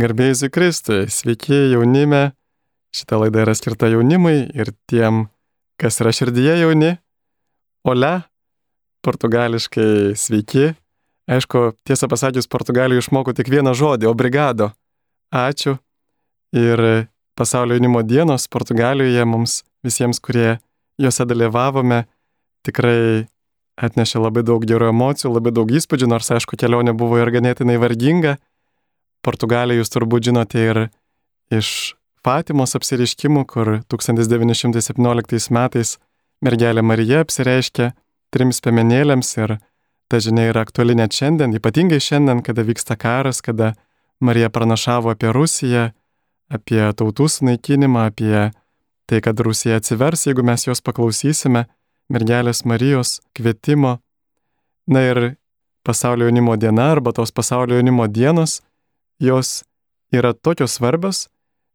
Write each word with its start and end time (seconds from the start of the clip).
Garbėjai 0.00 0.48
Kristui, 0.48 1.10
sveiki 1.12 1.74
jaunime. 1.74 2.30
Šitą 2.96 3.18
laidą 3.20 3.42
yra 3.42 3.52
skirta 3.58 3.90
jaunimui 3.90 4.46
ir 4.56 4.70
tiem, 4.88 5.26
kas 5.76 6.00
yra 6.00 6.12
širdyje 6.16 6.54
jauni. 6.62 6.94
Ole, 7.84 8.12
portugališkai 9.04 10.16
sveiki. 10.16 10.70
Aišku, 11.30 11.74
tiesą 11.84 12.08
pasakius, 12.08 12.48
Portugalijoje 12.48 13.04
išmokau 13.04 13.34
tik 13.36 13.50
vieną 13.52 13.74
žodį- 13.76 14.08
obrigado. 14.14 14.72
Ačiū. 15.34 15.76
Ir 16.56 17.08
pasaulio 17.36 17.76
jaunimo 17.76 18.02
dienos 18.02 18.48
Portugalijoje 18.48 19.24
mums 19.26 19.62
visiems, 19.84 20.18
kurie 20.18 20.60
juose 20.98 21.26
dalyvavome, 21.26 22.06
tikrai 22.64 23.28
atnešė 23.76 24.20
labai 24.24 24.42
daug 24.42 24.64
gerų 24.64 24.88
emocijų, 24.94 25.34
labai 25.34 25.52
daug 25.52 25.68
įspūdžių, 25.68 26.08
nors 26.08 26.30
aišku, 26.30 26.56
kelionė 26.56 26.96
buvo 26.96 27.20
ir 27.20 27.30
ganėtinai 27.30 27.78
varginga 27.78 28.38
Portugaliją 29.26 29.82
jūs 29.82 29.92
turbūt 29.92 30.30
žinote 30.30 30.62
ir 30.64 30.82
iš 31.52 31.94
Fatimos 32.20 32.76
apsiriškimų, 32.76 33.46
kur 33.48 33.68
1917 33.88 35.52
metais 35.56 35.94
mergelė 36.44 36.82
Marija 36.84 37.22
apsireiškė 37.24 37.92
trims 38.34 38.60
piemenėlėms 38.60 39.30
ir 39.40 39.56
ta 40.10 40.20
žinia 40.20 40.50
yra 40.50 40.64
aktuali 40.66 40.96
net 40.98 41.16
šiandien, 41.16 41.54
ypatingai 41.56 42.00
šiandien, 42.02 42.42
kada 42.44 42.64
vyksta 42.66 42.96
karas, 43.00 43.40
kada 43.40 43.72
Marija 44.20 44.50
pranašavo 44.52 45.14
apie 45.14 45.32
Rusiją, 45.32 45.90
apie 46.52 46.82
tautų 46.98 47.28
sunaikinimą, 47.30 48.08
apie 48.10 48.50
tai, 49.08 49.20
kad 49.24 49.40
Rusija 49.40 49.80
atsivers, 49.80 50.26
jeigu 50.28 50.44
mes 50.46 50.66
jos 50.66 50.82
paklausysime, 50.84 51.64
mergelės 52.12 52.66
Marijos 52.68 53.20
kvietimo. 53.34 53.96
Na 54.90 55.06
ir 55.06 55.22
pasaulio 55.86 56.28
jaunimo 56.28 56.56
diena 56.60 56.90
arba 56.92 57.14
tos 57.16 57.32
pasaulio 57.32 57.78
jaunimo 57.78 58.06
dienos 58.10 58.60
jos 59.20 59.62
yra 60.12 60.32
tokios 60.32 60.74
svarbios, 60.78 61.28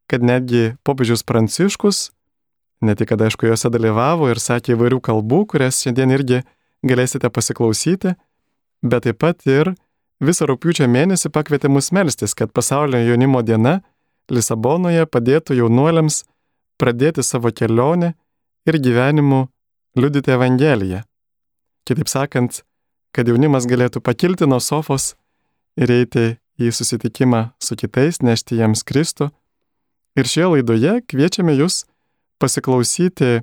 kad 0.10 0.24
netgi 0.24 0.76
popiežius 0.84 1.24
Pranciškus, 1.24 2.12
ne 2.82 2.96
tik 2.96 3.10
kad 3.10 3.22
aišku 3.22 3.48
juose 3.48 3.72
dalyvavo 3.72 4.30
ir 4.30 4.42
sakė 4.42 4.76
įvairių 4.76 5.00
kalbų, 5.02 5.46
kurias 5.54 5.82
šiandien 5.86 6.14
irgi 6.14 6.42
galėsite 6.86 7.30
pasiklausyti, 7.34 8.14
bet 8.86 9.08
taip 9.08 9.22
pat 9.24 9.46
ir 9.50 9.74
visą 10.22 10.48
rūpiučio 10.50 10.88
mėnesį 10.92 11.32
pakvietė 11.34 11.72
mus 11.72 11.92
melstis, 11.96 12.36
kad 12.38 12.54
pasaulio 12.54 13.02
jaunimo 13.02 13.42
diena 13.46 13.82
Lisabonoje 14.32 15.06
padėtų 15.06 15.60
jaunuoliams 15.60 16.24
pradėti 16.82 17.22
savo 17.24 17.52
kelionę 17.54 18.16
ir 18.66 18.78
gyvenimu 18.82 19.46
liudyti 19.96 20.34
Evangeliją. 20.34 21.04
Kitaip 21.86 22.10
sakant, 22.10 22.64
kad 23.14 23.30
jaunimas 23.30 23.68
galėtų 23.70 24.02
pakilti 24.02 24.48
nuo 24.50 24.58
sofos 24.60 25.14
ir 25.78 25.94
eiti 25.94 26.26
į 26.62 26.72
susitikimą 26.72 27.50
su 27.60 27.76
kitais, 27.80 28.22
nešti 28.24 28.60
jiems 28.60 28.84
Kristų. 28.88 29.30
Ir 30.16 30.30
šioje 30.30 30.52
laidoje 30.54 30.94
kviečiame 31.10 31.56
jūs 31.58 31.84
pasiklausyti 32.40 33.42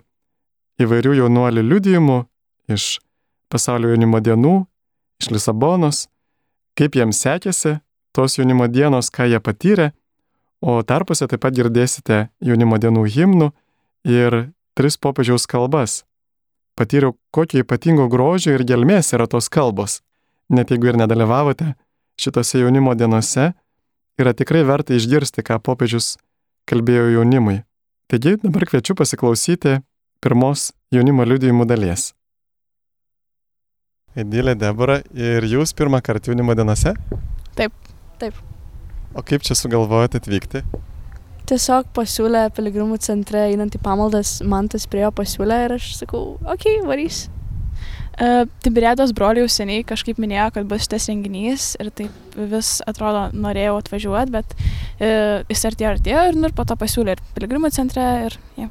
įvairių 0.80 1.16
jaunuolių 1.20 1.64
liudijimų 1.68 2.18
iš 2.72 2.98
pasaulio 3.52 3.92
jaunimo 3.92 4.20
dienų, 4.24 4.54
iš 5.20 5.32
Lisabonos, 5.34 6.06
kaip 6.78 6.96
jiems 6.96 7.20
sekėsi 7.20 7.78
tos 8.16 8.38
jaunimo 8.38 8.68
dienos, 8.68 9.10
ką 9.12 9.28
jie 9.28 9.40
patyrė, 9.40 9.90
o 10.62 10.80
tarpuose 10.86 11.26
taip 11.28 11.42
pat 11.44 11.56
girdėsite 11.56 12.28
jaunimo 12.40 12.78
dienų 12.80 13.04
himnų 13.16 13.50
ir 14.08 14.38
tris 14.78 14.96
popiežiaus 14.96 15.46
kalbas. 15.50 16.02
Patyriau, 16.78 17.16
kokio 17.30 17.60
ypatingo 17.60 18.08
grožio 18.08 18.54
ir 18.56 18.64
gelmės 18.64 19.12
yra 19.12 19.26
tos 19.28 19.50
kalbos. 19.52 20.00
Net 20.48 20.72
jeigu 20.72 20.88
ir 20.88 20.96
nedalyvavote 21.00 21.74
šitose 22.22 22.62
jaunimo 22.62 22.94
dienose 22.98 23.50
yra 24.20 24.32
tikrai 24.36 24.62
verta 24.68 24.94
išgirsti, 24.96 25.44
ką 25.44 25.58
popiežius 25.64 26.16
kalbėjo 26.68 27.10
jaunimui. 27.16 27.62
Taigi 28.12 28.36
dabar 28.42 28.66
kviečiu 28.68 28.96
pasiklausyti 28.98 29.78
pirmos 30.22 30.70
jaunimo 30.94 31.26
liudijimų 31.26 31.66
dalies. 31.66 32.12
Edilė 34.12 34.52
Debora, 34.60 34.98
ir 35.16 35.46
jūs 35.48 35.72
pirmą 35.72 36.02
kartą 36.04 36.32
jaunimo 36.32 36.52
dienose? 36.54 36.92
Taip, 37.56 37.72
taip. 38.20 38.36
O 39.16 39.24
kaip 39.24 39.44
čia 39.44 39.56
sugalvojate 39.56 40.20
atvykti? 40.20 40.60
Tiesiog 41.48 41.88
pasiūlė 41.96 42.46
piligrimų 42.54 43.00
centre 43.02 43.46
einant 43.48 43.74
į 43.74 43.80
pamaldas, 43.82 44.38
man 44.46 44.68
tas 44.72 44.84
priejo 44.88 45.10
pasiūlė 45.16 45.58
ir 45.64 45.74
aš 45.78 45.88
sakau, 45.98 46.36
okei, 46.44 46.76
okay, 46.78 46.84
varys. 46.86 47.24
Uh, 48.20 48.44
Tiberiados 48.60 49.14
broliai 49.16 49.46
jau 49.46 49.52
seniai 49.54 49.86
kažkaip 49.88 50.18
minėjo, 50.20 50.50
kad 50.52 50.66
bus 50.68 50.84
šitas 50.84 51.08
renginys 51.08 51.70
ir 51.80 51.88
taip 51.96 52.34
vis 52.36 52.74
atrodo 52.84 53.30
norėjau 53.32 53.78
atvažiuoti, 53.80 54.34
bet 54.34 54.52
uh, 54.58 55.40
jis 55.48 55.64
artėjo 55.70 55.94
artėjo 55.94 56.26
ir, 56.28 56.36
nu, 56.36 56.50
ir 56.50 56.56
po 56.56 56.66
to 56.68 56.76
pasiūlė 56.76 57.16
ir 57.16 57.22
piligrimų 57.38 57.72
centre 57.72 58.04
ir... 58.26 58.36
Ja. 58.60 58.68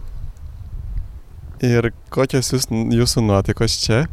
Ir 1.66 1.90
kokios 2.14 2.54
jūs, 2.54 2.70
jūsų 2.70 3.26
nuotaikos 3.26 3.80
čia? 3.82 4.04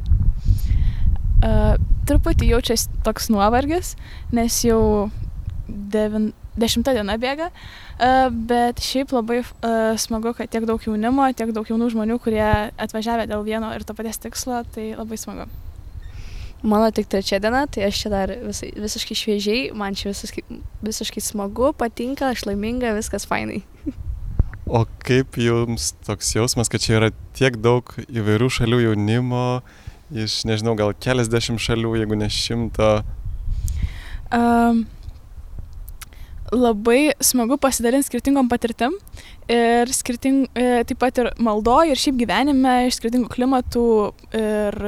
Uh, 1.44 1.76
truputį 2.08 2.48
jaučiasi 2.54 2.88
toks 3.04 3.28
nuovargis, 3.32 3.94
nes 4.32 4.56
jau 4.64 4.80
devin, 5.68 6.32
dešimta 6.60 6.96
diena 6.96 7.16
bėga. 7.20 7.48
Uh, 7.48 8.28
bet 8.30 8.82
šiaip 8.84 9.14
labai 9.14 9.40
smagu, 9.98 10.34
kad 10.38 10.50
tiek 10.50 10.66
daug 10.68 10.82
jaunimo, 10.82 11.26
tiek 11.34 11.54
daug 11.54 11.66
jaunų 11.68 11.90
žmonių, 11.94 12.18
kurie 12.22 12.44
atvažiavę 12.78 13.26
dėl 13.30 13.46
vieno 13.46 13.72
ir 13.74 13.86
to 13.86 13.96
paties 13.98 14.20
tikslo, 14.22 14.62
tai 14.74 14.92
labai 14.98 15.18
smagu. 15.18 15.48
Mano 16.62 16.90
tik 16.90 17.06
trečia 17.06 17.38
diena, 17.38 17.66
tai 17.70 17.84
aš 17.86 18.00
čia 18.02 18.10
dar 18.10 18.32
vis, 18.42 18.64
visiškai 18.74 19.14
šviežiai, 19.14 19.60
man 19.78 19.94
čia 19.94 20.10
visiškai, 20.10 20.42
visiškai 20.82 21.22
smagu, 21.22 21.70
patinka, 21.78 22.32
aš 22.34 22.48
laiminga, 22.48 22.96
viskas 22.96 23.28
fainai. 23.30 23.60
O 24.66 24.82
kaip 25.06 25.38
jums 25.38 25.92
toks 26.04 26.34
jausmas, 26.34 26.68
kad 26.68 26.82
čia 26.82 26.98
yra 26.98 27.12
tiek 27.38 27.60
daug 27.62 27.94
įvairių 28.10 28.50
šalių 28.58 28.80
jaunimo, 28.88 29.44
iš, 30.10 30.42
nežinau, 30.50 30.74
gal 30.78 30.90
keliasdešimt 30.98 31.62
šalių, 31.62 31.94
jeigu 32.02 32.18
ne 32.18 32.28
šimto? 32.32 32.90
Um, 34.34 34.82
labai 36.52 37.12
smagu 37.24 37.58
pasidalinti 37.60 38.08
skirtingom 38.08 38.48
patirtim 38.50 38.94
ir 39.50 39.90
skirting, 39.92 40.46
e, 40.56 40.84
taip 40.88 41.00
pat 41.00 41.20
ir 41.20 41.30
maldoje, 41.42 41.92
ir 41.92 42.00
šiaip 42.00 42.18
gyvenime, 42.20 42.74
iš 42.88 43.00
skirtingų 43.00 43.30
klimatų 43.32 43.84
ir 44.36 44.78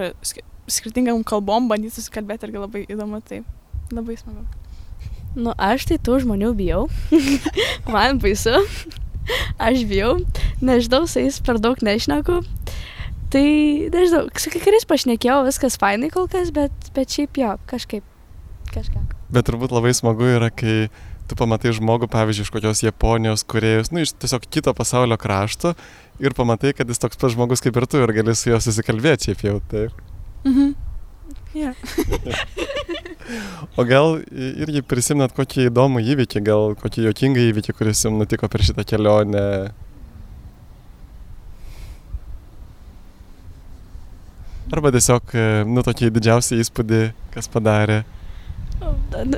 skirtingam 0.71 1.25
kalbom 1.27 1.69
bandyti 1.71 1.99
susikalbėti 1.99 2.49
irgi 2.49 2.63
labai 2.63 2.85
įdomu, 2.89 3.21
tai 3.27 3.43
labai 3.93 4.17
smagu. 4.21 4.45
Nu, 5.39 5.55
aš 5.55 5.87
tai 5.87 6.01
tų 6.03 6.21
žmonių 6.25 6.55
bijau. 6.59 6.87
Man 7.93 8.19
baisu. 8.23 8.57
Aš 9.63 9.85
bijau. 9.87 10.17
Nežinau, 10.65 11.05
su 11.07 11.23
jais 11.23 11.39
per 11.47 11.61
daug 11.63 11.79
nešneku. 11.87 12.41
Tai, 13.31 13.47
nežinau, 13.95 14.25
su 14.43 14.51
kai 14.51 14.63
kuriais 14.65 14.89
pašnekėjau, 14.91 15.45
viskas 15.47 15.79
fainai 15.79 16.11
kol 16.11 16.27
kas, 16.31 16.51
bet, 16.55 16.91
bet 16.97 17.15
šiaip 17.15 17.39
jo, 17.39 17.53
kažkaip. 17.71 18.07
Kažką. 18.71 19.05
Bet 19.35 19.47
turbūt 19.47 19.73
labai 19.75 19.91
smagu 19.95 20.27
yra, 20.31 20.51
kai 20.51 20.91
tu 21.31 21.39
pamatai 21.39 21.73
žmogų, 21.77 22.09
pavyzdžiui, 22.11 22.47
iš 22.49 22.53
kokios 22.55 22.83
Japonijos, 22.83 23.47
kuriejus, 23.49 23.93
nu, 23.95 24.03
iš 24.03 24.15
tiesiog 24.19 24.47
kito 24.51 24.75
pasaulio 24.77 25.19
krašto 25.21 25.77
ir 26.21 26.35
pamatai, 26.37 26.75
kad 26.77 26.91
jis 26.91 27.01
toks 27.03 27.21
pats 27.21 27.37
žmogus 27.37 27.63
kaip 27.65 27.79
ir 27.79 27.87
tu 27.91 28.03
ir 28.03 28.13
gali 28.19 28.35
su 28.35 28.51
juo 28.51 28.61
susikalbėti 28.63 29.31
šiaip 29.31 29.45
jau, 29.47 29.59
taip. 29.71 30.07
Mhm. 30.45 30.73
Yeah. 31.55 31.75
o 33.79 33.85
gal 33.87 34.21
irgi 34.31 34.83
prisimenat 34.87 35.35
kokį 35.35 35.69
įdomų 35.69 36.03
įvykį, 36.15 36.43
gal 36.47 36.75
kokį 36.79 37.09
jokingą 37.09 37.47
įvykį, 37.51 37.75
kuris 37.79 38.05
jums 38.07 38.23
nutiko 38.23 38.51
per 38.51 38.63
šitą 38.67 38.87
kelionę? 38.87 39.45
Arba 44.71 44.93
tiesiog, 44.95 45.35
nu, 45.67 45.83
tokį 45.83 46.13
didžiausią 46.15 46.61
įspūdį, 46.63 47.03
kas 47.35 47.51
padarė? 47.51 48.05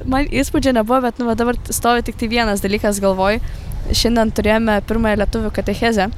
Man 0.07 0.29
įspūdžio 0.29 0.75
nebuvo, 0.77 1.01
bet 1.05 1.19
nu, 1.21 1.27
dabar 1.39 1.57
stovi 1.73 2.05
tik 2.07 2.19
tai 2.21 2.29
vienas 2.31 2.63
dalykas 2.65 3.01
galvoj. 3.03 3.41
Šiandien 3.91 4.31
turėjome 4.37 4.79
pirmąją 4.87 5.19
lietuvių 5.25 5.51
katechezę 5.57 6.09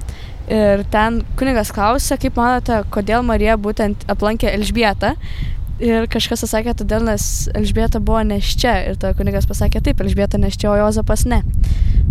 ir 0.52 0.84
ten 0.92 1.22
kunigas 1.38 1.72
klausė, 1.72 2.18
kaip 2.20 2.36
manote, 2.36 2.82
kodėl 2.92 3.24
Marija 3.24 3.56
būtent 3.56 4.04
aplankė 4.12 4.50
Elžbietą. 4.52 5.14
Ir 5.82 6.06
kažkas 6.06 6.44
pasakė, 6.44 6.76
todėl 6.78 7.02
nes 7.08 7.48
Elžbieta 7.56 7.98
buvo 7.98 8.20
neščia. 8.28 8.74
Ir 8.90 8.98
tada 9.00 9.16
kunigas 9.18 9.48
pasakė, 9.50 9.82
taip, 9.82 10.04
Elžbieta 10.04 10.38
neščia, 10.38 10.68
o 10.70 10.76
Jozapas 10.78 11.24
ne. 11.26 11.40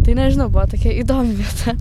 Tai 0.04 0.16
nežinau, 0.18 0.50
buvo 0.52 0.66
tokia 0.68 0.92
įdomi 1.00 1.38
vieta. 1.40 1.78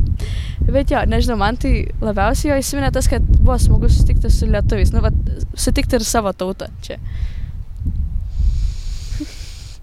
Bet 0.69 0.93
jo, 0.95 1.01
nežinau, 1.11 1.41
man 1.41 1.59
tai 1.59 1.89
labiausiai 2.05 2.53
jo 2.53 2.61
įsiminė 2.63 2.93
tas, 2.95 3.09
kad 3.11 3.25
buvo 3.41 3.57
smagu 3.59 3.91
susitikti 3.91 4.31
su 4.31 4.47
lietuviais. 4.47 4.93
Nu, 4.95 5.03
va, 5.03 5.11
sutikti 5.59 5.99
ir 5.99 6.07
savo 6.07 6.31
tautą 6.37 6.71
čia. 6.87 7.01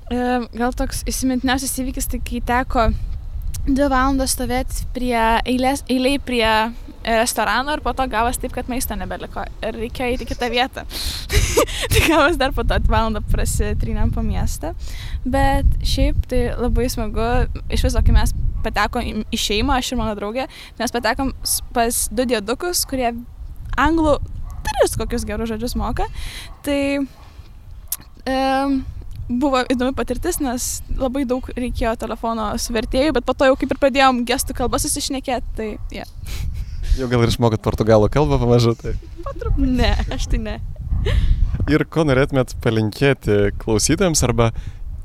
Gal 0.09 0.73
toks 0.73 1.03
įsimintiniausias 1.09 1.75
įvykis, 1.83 2.07
tai 2.09 2.19
kai 2.25 2.39
teko 2.41 2.87
dvi 3.67 3.89
valandas 3.91 4.33
stovėti 4.33 4.87
prie 4.95 5.17
eilės, 5.45 5.83
eiliai 5.91 6.17
prie 6.23 6.47
restorano 7.05 7.75
ir 7.75 7.83
po 7.85 7.93
to 7.93 8.07
gavas 8.09 8.39
taip, 8.41 8.51
kad 8.55 8.67
maisto 8.71 8.97
nebeliko 8.97 9.43
ir 9.63 9.77
reikėjo 9.77 10.17
įti 10.17 10.27
kitą 10.31 10.49
vietą. 10.51 10.83
tai 11.93 12.03
gavas 12.07 12.39
dar 12.41 12.53
po 12.57 12.65
to 12.67 12.79
valandą 12.89 13.21
prasitrynėm 13.29 14.11
po 14.15 14.25
miestą. 14.25 14.73
Bet 15.25 15.69
šiaip 15.85 16.25
tai 16.31 16.41
labai 16.57 16.89
smagu, 16.91 17.29
iš 17.69 17.85
viso, 17.87 18.03
kai 18.05 18.17
mes 18.17 18.33
patekom 18.65 19.23
į 19.29 19.39
šeimą, 19.45 19.77
aš 19.79 19.93
ir 19.93 20.01
mano 20.01 20.17
draugė, 20.17 20.49
mes 20.81 20.95
patekom 20.95 21.31
pas 21.75 22.07
du 22.11 22.25
dėdukus, 22.27 22.83
kurie 22.89 23.13
anglų 23.79 24.17
tris 24.65 24.97
kokius 24.99 25.25
gerus 25.27 25.53
žodžius 25.53 25.77
moka. 25.79 26.09
Tai 26.65 26.81
um, 28.25 28.81
buvo 29.29 29.61
įdomi 29.69 29.93
patirtis, 29.97 30.39
nes 30.41 30.69
labai 30.97 31.25
daug 31.29 31.45
reikėjo 31.55 31.93
telefono 32.01 32.51
su 32.57 32.73
vertėju, 32.75 33.13
bet 33.17 33.27
po 33.27 33.35
to 33.37 33.49
jau 33.49 33.57
kaip 33.59 33.75
ir 33.75 33.81
pradėjom 33.81 34.23
gestų 34.29 34.57
kalbą 34.57 34.81
susišnekėti, 34.81 35.53
tai 35.57 35.69
jie. 35.93 36.01
Yeah. 36.01 36.47
Jau 36.97 37.07
gal 37.11 37.21
ir 37.23 37.31
išmokot 37.31 37.61
portugalų 37.63 38.09
kalbą 38.11 38.39
pamažu, 38.41 38.73
tai. 38.79 38.95
Patruputį. 39.23 39.69
Ne, 39.77 39.93
aš 40.15 40.25
tai 40.31 40.41
ne. 40.41 40.55
Ir 41.69 41.85
ko 41.91 42.03
norėtumėt 42.07 42.55
palinkėti 42.63 43.53
klausytojams 43.61 44.23
arba 44.25 44.49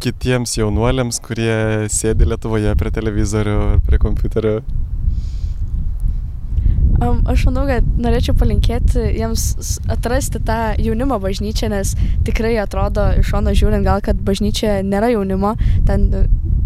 kitiems 0.02 0.56
jaunuoliams, 0.58 1.20
kurie 1.24 1.86
sėdi 1.92 2.26
Lietuvoje 2.28 2.72
prie 2.80 2.92
televizorių 2.94 3.58
ar 3.74 3.84
prie 3.84 4.00
kompiuterio? 4.02 4.56
Aš 7.02 7.46
manau, 7.48 7.64
kad 7.66 7.86
norėčiau 7.98 8.36
palinkėti 8.38 9.02
jiems 9.16 9.80
atrasti 9.90 10.38
tą 10.46 10.58
jaunimo 10.78 11.18
bažnyčią, 11.22 11.72
nes 11.72 11.94
tikrai 12.26 12.54
atrodo 12.62 13.08
iš 13.18 13.32
šono 13.32 13.54
žiūrint 13.56 13.86
gal, 13.86 14.02
kad 14.04 14.20
bažnyčia 14.22 14.78
nėra 14.86 15.10
jaunimo, 15.10 15.56
ten 15.88 16.06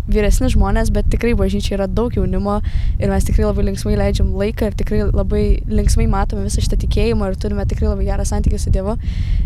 vyresni 0.08 0.48
žmonės, 0.52 0.90
bet 0.92 1.08
tikrai 1.12 1.34
bažnyčia 1.36 1.76
yra 1.76 1.86
daug 1.88 2.14
jaunimo 2.16 2.58
ir 2.98 3.10
mes 3.12 3.26
tikrai 3.28 3.46
labai 3.46 3.66
linksmai 3.68 3.96
leidžiam 4.00 4.30
laiką 4.40 4.70
ir 4.70 4.78
tikrai 4.78 5.02
labai 5.06 5.42
linksmai 5.68 6.08
matome 6.10 6.46
visą 6.46 6.64
šitą 6.64 6.80
tikėjimą 6.84 7.28
ir 7.28 7.40
turime 7.40 7.66
tikrai 7.68 7.90
labai 7.90 8.08
gerą 8.08 8.24
santykį 8.28 8.60
su 8.62 8.72
Dievu. 8.74 8.96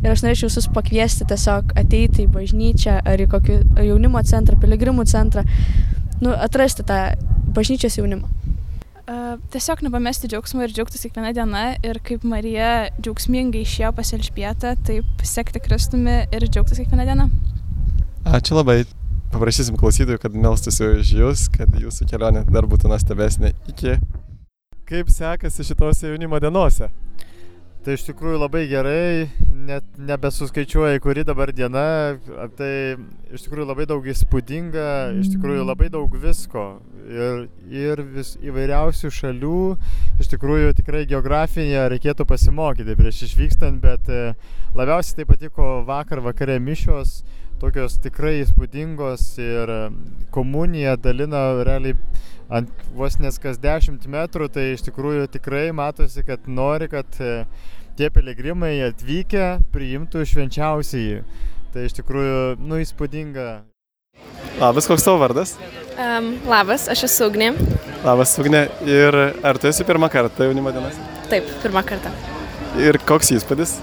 Ir 0.03 0.11
aš 0.13 0.23
norėčiau 0.27 0.51
visus 0.51 0.71
pakviesti 0.75 1.27
tiesiog 1.31 1.75
ateiti 1.79 2.27
į 2.27 2.31
bažnyčią 2.37 3.01
ar 3.03 3.23
į 3.23 3.29
kokį 3.35 3.59
jaunimo 3.89 4.23
centrą, 4.27 4.59
piligrimų 4.63 5.07
centrą, 5.11 5.47
nu, 6.23 6.35
atrasti 6.35 6.87
tą 6.87 7.05
bažnyčios 7.53 7.99
jaunimą. 7.99 8.42
Uh, 9.03 9.35
tiesiog 9.51 9.81
nepamesti 9.83 10.29
džiaugsmo 10.31 10.63
ir 10.63 10.71
džiaugtis 10.71 11.03
kiekvieną 11.03 11.33
dieną 11.35 11.63
ir 11.83 11.99
kaip 12.07 12.23
Marija 12.23 12.69
džiaugsmingai 13.01 13.65
išėjo 13.67 13.91
pas 13.97 14.13
Elžbietą, 14.15 14.77
taip 14.87 15.25
sekti 15.27 15.59
Kristumi 15.65 16.21
ir 16.31 16.47
džiaugtis 16.47 16.79
kiekvieną 16.79 17.07
dieną. 17.09 17.27
Ačiū 18.39 18.55
labai 18.55 18.85
paprašysim 19.33 19.75
klausytojų, 19.81 20.21
kad 20.23 20.37
melstųsi 20.39 20.87
už 21.01 21.11
jūs, 21.19 21.45
kad 21.51 21.75
jūsų 21.83 22.07
kelionė 22.13 22.45
dar 22.47 22.69
būtų 22.71 22.93
nuostabesnė 22.93 23.51
iki. 23.73 23.97
Kaip 24.87 25.11
sekasi 25.11 25.67
šitose 25.67 26.13
jaunimo 26.13 26.39
dienose? 26.39 26.93
Tai 27.83 27.97
iš 27.99 28.07
tikrųjų 28.07 28.39
labai 28.45 28.69
gerai, 28.71 29.27
net 29.67 29.85
nebesuskaičiuoja, 29.99 31.01
kuri 31.03 31.25
dabar 31.27 31.53
diena, 31.55 32.19
tai 32.59 32.73
iš 33.33 33.45
tikrųjų 33.47 33.67
labai 33.69 33.87
daug 33.91 34.07
įspūdinga, 34.13 34.87
iš 35.21 35.33
tikrųjų 35.35 35.67
labai 35.67 35.91
daug 35.93 36.17
visko. 36.23 36.67
Ir, 37.03 37.47
ir 37.75 38.03
vis 38.15 38.35
įvairiausių 38.41 39.11
šalių, 39.13 39.61
iš 40.23 40.31
tikrųjų 40.33 40.73
tikrai 40.79 41.03
geografinėje 41.11 41.89
reikėtų 41.97 42.27
pasimokyti 42.31 42.97
prieš 42.99 43.25
išvykstant, 43.27 43.83
bet 43.83 44.11
e, 44.13 44.23
labiausiai 44.79 45.21
tai 45.21 45.29
patiko 45.29 45.71
vakar 45.89 46.23
vakare 46.25 46.61
mišios, 46.63 47.21
tokios 47.63 47.99
tikrai 48.03 48.39
įspūdingos 48.43 49.27
ir 49.43 49.75
komuniją 50.35 50.97
dalina 51.03 51.43
realiai 51.67 51.99
ant 52.53 52.71
vos 52.97 53.17
nes 53.23 53.39
kas 53.41 53.59
10 53.61 54.09
metrų, 54.13 54.49
tai 54.53 54.73
iš 54.75 54.85
tikrųjų 54.89 55.29
tikrai 55.33 55.71
matosi, 55.77 56.25
kad 56.27 56.49
nori, 56.51 56.89
kad 56.93 57.21
e, 57.23 57.45
tie 57.99 58.09
piligrimai 58.13 58.75
atvykę 58.89 59.47
priimtų 59.73 60.25
švenčiausiai. 60.29 61.21
Tai 61.73 61.85
iš 61.89 61.95
tikrųjų, 62.01 62.41
nu, 62.61 62.81
įspūdinga. 62.83 63.49
Labas, 64.61 64.89
koks 64.91 65.07
tavo 65.07 65.23
vardas? 65.23 65.55
Um, 65.97 66.35
labas, 66.49 66.85
aš 66.93 67.07
esu 67.09 67.31
Ugnė. 67.31 67.53
Labas, 68.05 68.35
Ugnė. 68.41 68.67
Ir 68.89 69.17
ar 69.45 69.61
tu 69.61 69.71
esi 69.71 69.87
pirmą 69.89 70.11
kartą 70.13 70.49
jaunimo 70.49 70.73
dienas? 70.75 70.99
Taip, 71.33 71.49
pirmą 71.65 71.85
kartą. 71.89 72.13
Ir 72.81 73.01
koks 73.09 73.33
įspūdis? 73.39 73.79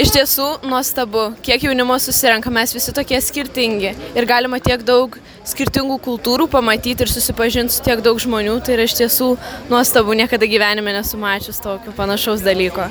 Iš 0.00 0.12
tiesų 0.14 0.46
nuostabu, 0.64 1.28
kiek 1.44 1.66
jaunimo 1.66 1.98
susirenka, 2.00 2.50
mes 2.54 2.72
visi 2.72 2.94
tokie 2.96 3.18
skirtingi 3.20 3.92
ir 3.92 4.28
galima 4.28 4.56
tiek 4.62 4.80
daug 4.88 5.18
skirtingų 5.48 5.98
kultūrų 6.02 6.46
pamatyti 6.50 7.04
ir 7.04 7.10
susipažinti 7.10 7.74
su 7.74 7.82
tiek 7.84 8.02
daug 8.04 8.18
žmonių, 8.22 8.58
tai 8.64 8.76
yra 8.76 8.86
iš 8.86 8.96
tiesų 9.00 9.32
nuostabu, 9.70 10.14
niekada 10.18 10.46
gyvenime 10.48 10.94
nesu 10.94 11.18
mačius 11.20 11.60
tokio 11.62 11.94
panašaus 11.96 12.44
dalyko. 12.46 12.86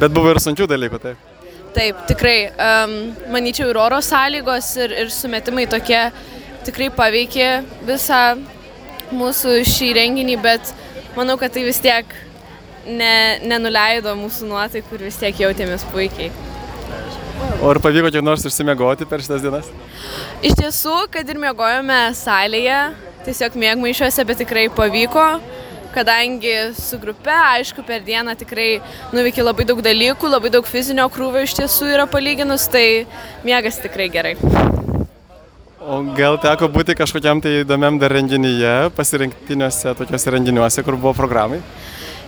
Bet 0.00 0.12
buvo 0.12 0.32
ir 0.32 0.40
sunkių 0.42 0.68
dalykų, 0.68 1.00
taip. 1.02 1.28
Taip, 1.72 2.02
tikrai, 2.08 2.36
um, 2.52 2.96
manyčiau, 3.32 3.70
ir 3.72 3.78
oro 3.80 4.02
sąlygos, 4.04 4.74
ir, 4.84 4.92
ir 5.04 5.12
sumetimai 5.12 5.64
tokie 5.72 6.02
tikrai 6.66 6.90
paveikė 6.92 7.48
visą 7.88 8.20
mūsų 9.12 9.62
šį 9.68 9.88
renginį, 9.96 10.36
bet 10.44 10.74
manau, 11.16 11.38
kad 11.40 11.54
tai 11.54 11.64
vis 11.64 11.80
tiek 11.82 12.08
ne, 12.86 13.14
nenuleido 13.48 14.12
mūsų 14.20 14.50
nuotaikų 14.52 14.98
ir 14.98 15.06
vis 15.08 15.20
tiek 15.20 15.44
jautėmės 15.46 15.86
puikiai. 15.92 16.30
O 17.62 17.70
ar 17.70 17.78
pavyko 17.82 18.10
kiek 18.10 18.24
nors 18.26 18.44
išsimiegoti 18.48 19.06
per 19.08 19.22
šitas 19.22 19.42
dienas? 19.44 19.68
Iš 20.42 20.56
tiesų, 20.58 20.96
kad 21.14 21.28
ir 21.30 21.38
miegojome 21.38 21.98
salėje, 22.18 22.78
tiesiog 23.26 23.58
mėgmaišiuose, 23.62 24.24
bet 24.26 24.42
tikrai 24.42 24.66
pavyko, 24.74 25.26
kadangi 25.94 26.54
su 26.78 26.98
grupe, 26.98 27.30
aišku, 27.30 27.84
per 27.86 28.02
dieną 28.06 28.34
tikrai 28.40 28.80
nuveikė 29.12 29.44
labai 29.44 29.66
daug 29.68 29.82
dalykų, 29.84 30.30
labai 30.32 30.50
daug 30.54 30.66
fizinio 30.66 31.06
krūvio 31.12 31.44
iš 31.46 31.54
tiesų 31.60 31.92
yra 31.92 32.08
palyginus, 32.10 32.66
tai 32.72 33.04
miegas 33.46 33.78
tikrai 33.82 34.08
gerai. 34.12 34.34
O 35.82 35.98
gal 36.16 36.38
teko 36.38 36.68
būti 36.70 36.94
kažkokiam 36.94 37.40
tai 37.42 37.60
įdomiam 37.64 37.96
dar 37.98 38.12
renginyje, 38.14 38.92
pasirinktiniuose 38.96 39.96
tokiuose 39.98 40.30
renginiuose, 40.34 40.84
kur 40.86 40.94
buvo 40.94 41.12
programai? 41.18 41.58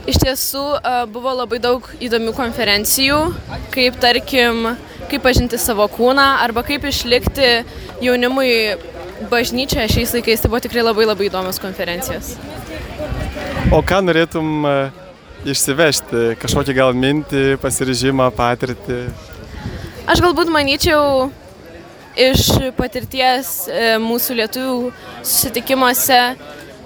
Iš 0.05 0.19
tiesų 0.21 0.63
buvo 1.13 1.33
labai 1.33 1.59
daug 1.65 1.87
įdomių 2.03 2.35
konferencijų, 2.37 3.21
kaip 3.73 3.97
tarkim, 4.03 4.75
kaip 5.09 5.23
pažinti 5.25 5.57
savo 5.61 5.87
kūną 5.89 6.27
arba 6.45 6.65
kaip 6.67 6.85
išlikti 6.91 7.49
jaunimui 8.05 8.51
bažnyčioje 9.31 9.89
šiais 9.95 10.13
laikais. 10.19 10.43
Tai 10.43 10.51
buvo 10.53 10.61
tikrai 10.65 10.85
labai 10.85 11.07
labai 11.09 11.31
įdomios 11.31 11.61
konferencijos. 11.63 12.35
O 13.73 13.81
ką 13.81 14.03
norėtum 14.05 14.67
išsivežti? 15.49 16.35
Kažkokį 16.43 16.77
gal 16.77 16.93
mintį, 16.97 17.45
pasiryžimą, 17.63 18.29
patirtį? 18.37 19.01
Aš 20.05 20.21
galbūt 20.21 20.53
manyčiau 20.53 21.31
iš 22.15 22.51
patirties 22.77 23.65
e, 23.73 23.97
mūsų 24.03 24.37
lietuvių 24.43 24.93
susitikimuose 25.25 26.21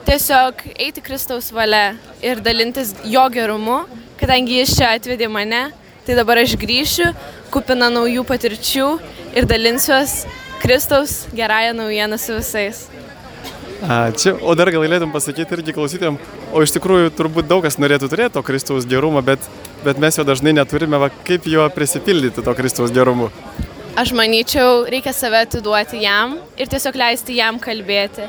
tiesiog 0.08 0.62
eiti 0.80 1.02
Kristaus 1.04 1.50
valia 1.52 1.92
ir 2.24 2.40
dalintis 2.40 2.94
jo 3.04 3.24
gerumu, 3.32 3.82
kadangi 4.16 4.62
jis 4.62 4.72
čia 4.78 4.94
atvedė 4.96 5.28
mane, 5.28 5.66
tai 6.06 6.14
dabar 6.16 6.40
aš 6.40 6.54
grįšiu, 6.56 7.10
kupina 7.52 7.90
naujų 7.92 8.24
patirčių 8.28 8.86
ir 9.36 9.48
dalinsiuos 9.50 10.22
Kristaus 10.62 11.26
gerąją 11.36 11.74
naujieną 11.76 12.16
su 12.18 12.38
visais. 12.38 12.86
Ačiū. 13.84 14.32
O 14.42 14.54
dar 14.58 14.72
gal 14.72 14.82
galėtum 14.82 15.12
pasakyti 15.12 15.54
irgi 15.58 15.74
klausytėm, 15.76 16.16
o 16.50 16.62
iš 16.64 16.72
tikrųjų 16.74 17.12
turbūt 17.14 17.46
daug 17.50 17.62
kas 17.62 17.76
norėtų 17.78 18.08
turėti 18.10 18.34
to 18.38 18.42
Kristaus 18.42 18.88
gerumo, 18.88 19.20
bet, 19.22 19.44
bet 19.84 20.00
mes 20.00 20.16
jo 20.18 20.24
dažnai 20.26 20.56
neturime, 20.56 20.98
va, 20.98 21.10
kaip 21.28 21.46
jo 21.46 21.68
prisipildyti 21.76 22.42
to 22.42 22.54
Kristaus 22.58 22.94
gerumu. 22.96 23.28
Aš 23.98 24.14
manyčiau, 24.16 24.86
reikia 24.88 25.12
save 25.12 25.44
atiduoti 25.44 26.00
jam 26.00 26.38
ir 26.56 26.72
tiesiog 26.72 26.96
leisti 26.96 27.36
jam 27.38 27.60
kalbėti. 27.60 28.26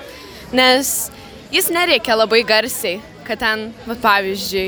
Nes 0.53 1.09
jis 1.53 1.69
nereikia 1.73 2.17
labai 2.17 2.41
garsiai, 2.47 2.99
kad 3.27 3.41
ten, 3.41 3.69
va, 3.87 3.95
pavyzdžiui, 4.01 4.67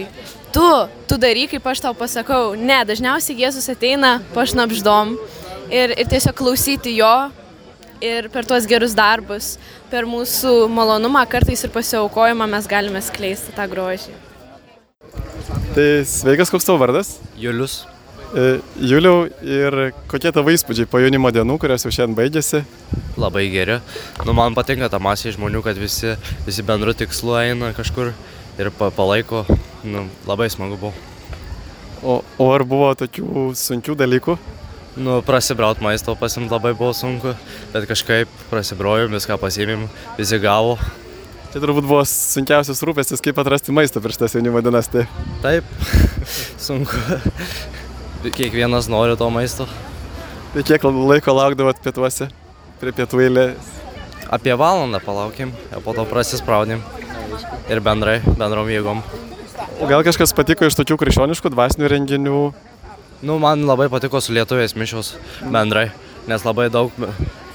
tu, 0.54 0.66
tu 1.10 1.20
daryk, 1.22 1.56
kaip 1.56 1.70
aš 1.74 1.84
tau 1.86 1.94
pasakau. 1.98 2.56
Ne, 2.58 2.82
dažniausiai 2.88 3.46
Jėzus 3.46 3.70
ateina 3.72 4.18
pašnapždom 4.36 5.16
ir, 5.72 5.96
ir 5.96 6.10
tiesiog 6.12 6.36
klausyti 6.38 6.98
jo 6.98 7.14
ir 8.02 8.28
per 8.34 8.48
tuos 8.50 8.66
gerus 8.70 8.96
darbus, 8.98 9.56
per 9.92 10.08
mūsų 10.10 10.66
malonumą, 10.74 11.24
kartais 11.30 11.62
ir 11.64 11.74
pasiaukojimą 11.74 12.50
mes 12.50 12.68
galime 12.70 13.02
skleisti 13.06 13.54
tą 13.56 13.68
grožį. 13.70 14.18
Tai 15.76 15.88
sveikas, 16.08 16.52
koks 16.52 16.68
tavo 16.68 16.82
vardas? 16.82 17.16
Julius. 17.40 17.84
E, 18.32 18.60
Juliau, 18.80 19.26
ir 19.44 19.92
kokie 20.12 20.32
tavo 20.34 20.52
įspūdžiai 20.54 20.90
po 20.90 21.00
jaunimo 21.04 21.32
dienų, 21.36 21.58
kurios 21.62 21.86
jau 21.86 21.92
šiandien 21.94 22.18
baigėsi? 22.18 22.64
Labai 23.22 23.46
geri. 23.54 23.78
Nu, 24.26 24.34
man 24.34 24.58
patinka 24.58 24.90
ta 24.90 24.98
masė 25.02 25.36
žmonių, 25.36 25.62
kad 25.66 25.78
visi, 25.78 26.16
visi 26.48 26.66
bendru 26.66 26.96
tikslu 26.98 27.36
eina 27.38 27.70
kažkur 27.78 28.16
ir 28.58 28.72
pa, 28.78 28.90
palaiko. 28.94 29.46
Nu, 29.86 30.08
labai 30.30 30.50
smagu 30.50 30.80
buvo. 30.82 30.94
O, 32.02 32.22
o 32.42 32.48
ar 32.50 32.66
buvo 32.66 32.90
tokių 32.98 33.52
sunkių 33.58 33.94
dalykų? 34.00 34.38
Nu, 34.98 35.20
prasibraut 35.24 35.80
maisto 35.86 36.16
pasimt 36.20 36.52
labai 36.52 36.74
buvo 36.76 36.92
sunku, 36.98 37.36
bet 37.72 37.86
kažkaip 37.88 38.32
prasibrojom, 38.50 39.14
viską 39.16 39.38
pasimėm, 39.40 39.86
visi 40.18 40.42
gavo. 40.42 40.76
Čia 41.52 41.62
turbūt 41.62 41.86
buvo 41.86 42.02
sunkiausias 42.08 42.82
rūpestis, 42.88 43.22
kaip 43.24 43.40
atrasti 43.44 43.76
maistą 43.76 44.02
prieš 44.04 44.20
tas 44.24 44.36
jaunimo 44.36 44.64
dienas. 44.66 44.90
Tai 44.92 45.06
Taip, 45.46 45.72
sunku. 46.68 47.22
Kiekvienas 48.26 48.90
nori 48.92 49.16
to 49.20 49.30
maisto. 49.34 49.70
Tai 50.52 50.66
kiek 50.68 50.84
laiko 50.84 51.38
laukdavot 51.38 51.80
pietuose 51.86 52.32
prie 52.82 52.94
pietų 52.98 53.22
eilės? 53.22 53.70
Apie 54.32 54.54
valandą 54.58 55.02
palaukim, 55.04 55.52
o 55.76 55.82
po 55.84 55.94
to 55.94 56.06
prasispraudėm. 56.10 56.82
Ir 57.70 57.82
bendrai, 57.84 58.20
bendrom 58.40 58.70
jėgom. 58.72 59.04
O 59.82 59.90
gal 59.90 60.04
kažkas 60.08 60.34
patiko 60.36 60.66
iš 60.66 60.78
tokių 60.80 60.98
krikščioniškų 61.02 61.52
dvasinių 61.54 61.92
renginių? 61.92 62.40
Nu, 63.22 63.38
man 63.42 63.68
labai 63.70 63.86
patiko 63.94 64.22
su 64.24 64.34
lietuvės 64.34 64.74
mišios 64.74 65.14
bendrai, 65.54 65.92
nes 66.32 66.46
labai 66.48 66.72
daug 66.74 66.96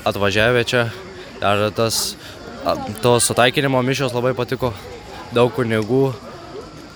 atvažiavę 0.07 0.63
čia. 0.69 0.87
Ar 1.43 1.67
tas, 1.75 2.15
to 3.03 3.17
sutaikinimo 3.21 3.83
mišios 3.83 4.15
labai 4.15 4.35
patiko. 4.39 4.71
Daug 5.35 5.51
kunigų, 5.57 6.05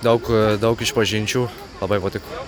daug, 0.05 0.29
daug 0.63 0.83
išpažinčių, 0.87 1.49
labai 1.83 1.99
patiko. 2.05 2.45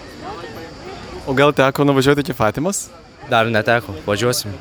O 1.26 1.34
gal 1.38 1.50
teko 1.54 1.86
nuvažiuoti 1.86 2.22
iki 2.22 2.38
Fatimas? 2.38 2.86
Dar 3.30 3.50
neteko, 3.50 3.94
važiuosim, 4.06 4.54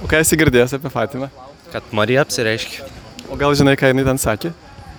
O 0.00 0.08
ką 0.08 0.20
esi 0.24 0.36
girdėjęs 0.40 0.76
apie 0.78 0.90
Fatimą? 0.92 1.28
kad 1.70 1.86
Marija 1.94 2.24
apsireiškia. 2.26 2.82
O 3.30 3.36
gal 3.38 3.54
žinai, 3.54 3.76
ką 3.78 3.92
jinai 3.92 4.02
ten 4.08 4.18
sakė? 4.18 4.50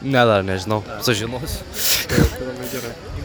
Ne, 0.02 0.22
dar 0.26 0.40
nežinau, 0.48 0.80
sužinosiu. 1.04 1.66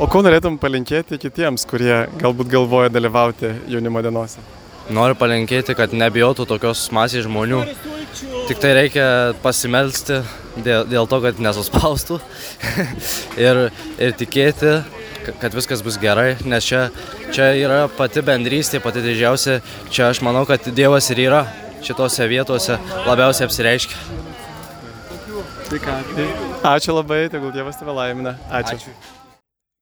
O 0.03 0.09
ko 0.11 0.19
norėtum 0.27 0.57
palinkėti 0.61 1.17
kitiems, 1.23 1.63
kurie 1.71 2.03
galbūt 2.21 2.51
galvoja 2.53 2.91
dalyvauti 2.93 3.53
jaunimo 3.71 4.03
dienose? 4.05 4.43
Noriu 4.91 5.15
palinkėti, 5.19 5.77
kad 5.79 5.95
nebijotų 5.95 6.47
tokios 6.51 6.83
masės 6.95 7.25
žmonių. 7.29 7.63
Tik 8.51 8.59
tai 8.63 8.73
reikia 8.77 9.07
pasimelsti 9.43 10.19
dėl, 10.59 10.85
dėl 10.91 11.07
to, 11.11 11.21
kad 11.23 11.39
nesuspaustų 11.43 12.19
ir, 13.47 13.63
ir 14.03 14.15
tikėti, 14.19 14.75
ka- 15.27 15.37
kad 15.45 15.55
viskas 15.55 15.83
bus 15.87 15.99
gerai, 16.03 16.35
nes 16.45 16.67
čia, 16.67 16.89
čia 17.35 17.53
yra 17.63 17.85
pati 17.95 18.23
bendrystė, 18.27 18.83
pati 18.85 19.03
didžiausia. 19.07 19.61
Čia 19.91 20.11
aš 20.11 20.23
manau, 20.27 20.43
kad 20.51 20.67
Dievas 20.75 21.09
ir 21.15 21.25
yra 21.29 21.45
šitose 21.87 22.27
vietose 22.31 22.79
labiausiai 23.07 23.49
apsireiškia. 23.49 23.97
Tai? 25.67 25.79
Tai 25.83 26.27
ačiū 26.77 26.95
labai, 26.95 27.27
tegul 27.31 27.51
Dievas 27.55 27.79
tave 27.79 27.95
laimina. 27.95 28.37
Ačiū. 28.51 28.79
Ačiū. 28.79 29.15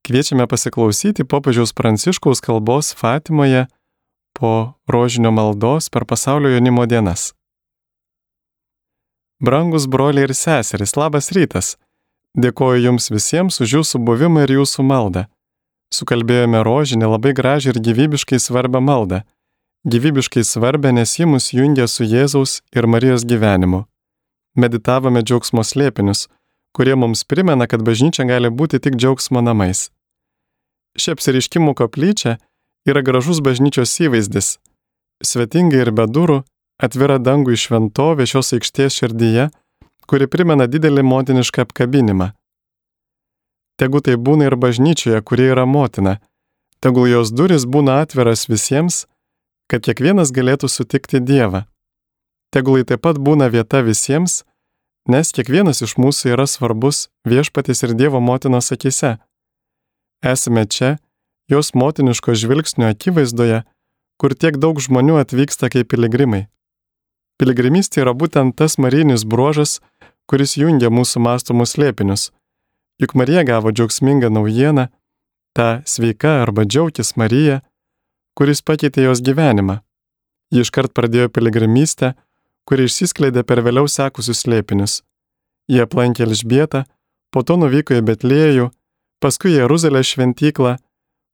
Kviečiame 0.04 0.44
pasiklausyti 0.49 1.25
popiežiaus 1.25 1.73
Pranciškaus 1.73 2.40
kalbos 2.44 2.92
Fatimoje 2.96 3.66
po 4.37 4.76
rožinio 4.88 5.30
maldos 5.32 5.88
per 5.88 6.04
pasaulio 6.04 6.50
jaunimo 6.52 6.84
dienas. 6.87 7.32
Brangus 9.40 9.87
broliai 9.87 10.28
ir 10.28 10.34
seserys, 10.37 10.96
labas 10.96 11.32
rytas. 11.32 11.76
Dėkoju 12.37 12.82
Jums 12.84 13.08
visiems 13.14 13.61
už 13.61 13.78
Jūsų 13.78 14.00
buvimą 14.04 14.44
ir 14.44 14.56
Jūsų 14.58 14.84
maldą. 14.84 15.26
Sukalbėjome 15.94 16.64
rožinį 16.66 17.08
labai 17.12 17.32
gražią 17.37 17.75
ir 17.75 17.80
gyvybiškai 17.80 18.40
svarbią 18.42 18.80
maldą. 18.82 19.23
Gyvybiškai 19.84 20.44
svarbią, 20.44 20.92
nes 20.96 21.18
ji 21.18 21.26
mus 21.28 21.52
jungia 21.52 21.88
su 21.88 22.04
Jėzaus 22.04 22.62
ir 22.72 22.86
Marijos 22.88 23.26
gyvenimu 23.28 23.84
meditavome 24.54 25.22
džiaugsmo 25.22 25.64
slėpinius, 25.66 26.28
kurie 26.74 26.94
mums 26.98 27.24
primena, 27.24 27.66
kad 27.70 27.82
bažnyčia 27.86 28.26
gali 28.28 28.50
būti 28.50 28.80
tik 28.82 28.96
džiaugsmo 28.98 29.42
namais. 29.42 29.90
Ši 30.98 31.14
apsiriškimų 31.14 31.74
koplyčia 31.78 32.38
yra 32.88 33.02
gražus 33.02 33.42
bažnyčios 33.42 33.94
įvaizdis. 34.06 34.58
Svetingai 35.24 35.82
ir 35.82 35.90
be 35.94 36.06
durų, 36.06 36.42
atvira 36.82 37.18
dangų 37.18 37.54
į 37.54 37.60
šventovę 37.64 38.26
šios 38.30 38.54
aikštės 38.58 38.98
širdyje, 39.00 39.48
kuri 40.06 40.30
primena 40.30 40.68
didelį 40.70 41.02
motinišką 41.06 41.66
apkabinimą. 41.66 42.32
Tegu 43.80 43.98
tai 44.06 44.14
būna 44.14 44.46
ir 44.46 44.54
bažnyčioje, 44.60 45.18
kuri 45.26 45.50
yra 45.50 45.64
motina, 45.66 46.20
tegul 46.78 47.08
jos 47.10 47.32
duris 47.34 47.64
būna 47.66 48.02
atviras 48.04 48.46
visiems, 48.46 49.06
kad 49.71 49.85
kiekvienas 49.85 50.33
galėtų 50.35 50.68
sutikti 50.68 51.21
Dievą. 51.21 51.64
Tegul 52.54 52.85
tai 52.85 52.94
taip 52.94 53.04
pat 53.06 53.18
būna 53.18 53.49
vieta 53.50 53.83
visiems, 53.83 54.44
nes 55.11 55.33
kiekvienas 55.35 55.83
iš 55.83 55.97
mūsų 55.99 56.35
yra 56.37 56.47
svarbus 56.47 57.09
viešpatis 57.26 57.83
ir 57.83 57.94
Dievo 57.99 58.21
motinos 58.21 58.71
akise. 58.73 59.18
Esame 60.25 60.64
čia, 60.66 60.97
jos 61.50 61.75
motiniško 61.75 62.35
žvilgsnio 62.35 62.88
akivaizdoje, 62.92 63.64
kur 64.21 64.35
tiek 64.38 64.56
daug 64.62 64.78
žmonių 64.80 65.18
atvyksta 65.25 65.68
kaip 65.73 65.90
piligrimai. 65.92 66.47
Piligrimystė 67.40 68.04
yra 68.04 68.14
būtent 68.14 68.54
tas 68.56 68.78
marinis 68.78 69.26
bruožas, 69.26 69.80
kuris 70.30 70.54
jungia 70.56 70.88
mūsų 70.94 71.21
mąstomus 71.26 71.75
slėpinius. 71.75 72.30
Juk 73.02 73.16
Marija 73.18 73.42
gavo 73.42 73.73
džiaugsmingą 73.75 74.30
naujieną, 74.30 74.87
tą 75.56 75.83
sveika 75.85 76.38
arba 76.44 76.62
džiaugtis 76.62 77.16
Marija, 77.18 77.61
kuris 78.38 78.62
pakeitė 78.62 79.06
jos 79.08 79.22
gyvenimą. 79.24 79.80
Ji 80.52 80.64
iškart 80.64 80.94
pradėjo 80.94 81.30
piligrimystę, 81.34 82.14
kuri 82.68 82.88
išsiskleidė 82.88 83.44
per 83.46 83.62
vėliau 83.64 83.88
sekusius 83.90 84.44
slėpinius. 84.44 85.02
Jie 85.70 85.82
aplankė 85.84 86.26
Elžbietą, 86.26 86.84
po 87.32 87.42
to 87.42 87.56
nuvyko 87.60 87.96
į 87.98 88.04
Betlėjų, 88.10 88.68
paskui 89.22 89.54
Jeruzalės 89.56 90.12
šventyklą, 90.12 90.76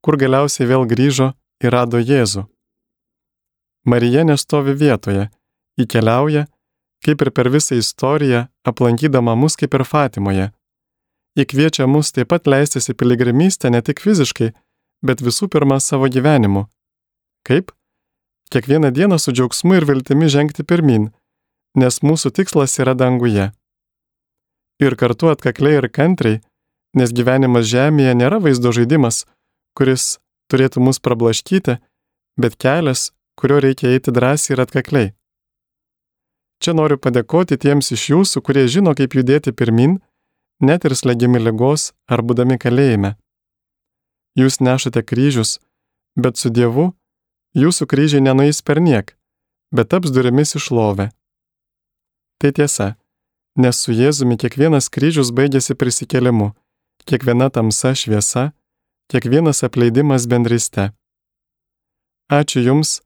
kur 0.05 0.17
galiausiai 0.17 0.69
vėl 0.71 0.87
grįžo 0.89 1.33
ir 1.61 1.75
rado 1.75 2.01
Jėzų. 2.01 2.47
Marija 3.85 4.25
nestovi 4.25 4.75
vietoje, 4.77 5.29
įkeliauja, 5.81 6.47
kaip 7.05 7.23
ir 7.25 7.31
per 7.33 7.49
visą 7.53 7.79
istoriją, 7.81 8.47
aplankydama 8.65 9.35
mus 9.37 9.57
kaip 9.57 9.75
ir 9.75 9.85
Fatimoje. 9.89 10.51
Ji 11.37 11.47
kviečia 11.47 11.87
mus 11.87 12.13
taip 12.13 12.29
pat 12.33 12.49
leistis 12.51 12.91
į 12.91 12.97
piligrimystę 13.01 13.71
ne 13.71 13.81
tik 13.83 14.03
fiziškai, 14.05 14.51
bet 15.07 15.23
visų 15.25 15.49
pirma 15.49 15.81
savo 15.81 16.11
gyvenimu. 16.13 16.67
Kaip? 17.47 17.73
Kiekvieną 18.51 18.91
dieną 18.91 19.19
su 19.19 19.33
džiaugsmu 19.33 19.75
ir 19.79 19.87
viltimi 19.87 20.29
žengti 20.29 20.65
pirmin, 20.67 21.11
nes 21.79 22.01
mūsų 22.03 22.33
tikslas 22.35 22.79
yra 22.83 22.97
danguje. 22.99 23.51
Ir 24.83 24.97
kartu 24.97 25.31
atkakliai 25.31 25.79
ir 25.79 25.89
kantriai, 25.93 26.41
nes 26.97 27.13
gyvenimas 27.15 27.69
žemėje 27.71 28.17
nėra 28.19 28.41
vaizdo 28.43 28.73
žaidimas, 28.75 29.25
kuris 29.79 30.19
turėtų 30.51 30.83
mus 30.83 30.99
prablaškyti, 30.99 31.79
bet 32.41 32.57
kelias, 32.59 33.11
kurio 33.39 33.61
reikia 33.63 33.95
eiti 33.95 34.13
drąsiai 34.13 34.57
ir 34.57 34.65
atkakliai. 34.67 35.13
Čia 36.61 36.75
noriu 36.77 36.99
padėkoti 37.01 37.57
tiems 37.57 37.93
iš 37.95 38.11
jūsų, 38.13 38.43
kurie 38.45 38.67
žino, 38.69 38.93
kaip 38.99 39.15
judėti 39.17 39.55
pirmin, 39.57 40.01
net 40.61 40.85
ir 40.85 40.97
slėgiami 40.99 41.41
lygos 41.41 41.93
ar 42.11 42.21
būdami 42.21 42.59
kalėjime. 42.61 43.15
Jūs 44.37 44.61
nešate 44.61 45.03
kryžius, 45.07 45.59
bet 46.21 46.37
su 46.37 46.51
Dievu 46.53 46.91
jūsų 47.57 47.87
kryžiai 47.91 48.23
nenueis 48.23 48.63
per 48.63 48.81
niek, 48.81 49.17
bet 49.75 49.91
taps 49.91 50.13
durimis 50.15 50.55
išlovę. 50.55 51.11
Tai 52.41 52.51
tiesa, 52.57 52.95
nes 53.57 53.77
su 53.77 53.93
Jėzumi 53.93 54.39
kiekvienas 54.41 54.89
kryžius 54.89 55.33
baigėsi 55.35 55.75
prisikėlimu, 55.75 56.53
kiekviena 57.05 57.51
tamsa 57.51 57.93
šviesa, 57.95 58.51
kiekvienas 59.11 59.65
apleidimas 59.67 60.27
bendryste. 60.31 60.93
Ačiū 62.31 62.63
Jums, 62.63 63.01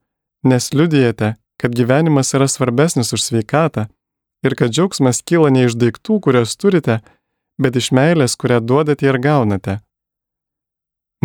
nes 0.45 0.71
liudijate, 0.73 1.35
kad 1.57 1.73
gyvenimas 1.73 2.33
yra 2.37 2.47
svarbesnis 2.47 3.13
už 3.15 3.23
sveikatą 3.25 3.87
ir 4.45 4.55
kad 4.55 4.69
džiaugsmas 4.69 5.23
kyla 5.25 5.49
ne 5.49 5.65
iš 5.65 5.73
daiktų, 5.81 6.19
kuriuos 6.21 6.53
turite, 6.61 6.99
bet 7.57 7.75
iš 7.79 7.89
meilės, 7.95 8.37
kurią 8.37 8.61
duodate 8.61 9.07
ir 9.09 9.17
gaunate. 9.17 9.79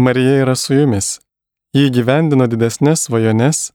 Marija 0.01 0.41
yra 0.47 0.57
su 0.57 0.75
Jumis. 0.79 1.19
Jį 1.71 1.87
gyvendino 1.95 2.49
didesnės 2.51 3.05
svajones, 3.07 3.71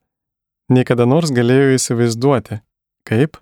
nei 0.67 0.83
kada 0.83 1.05
nors 1.07 1.31
galėjo 1.31 1.77
įsivaizduoti. 1.77 2.57
Kaip? 3.07 3.37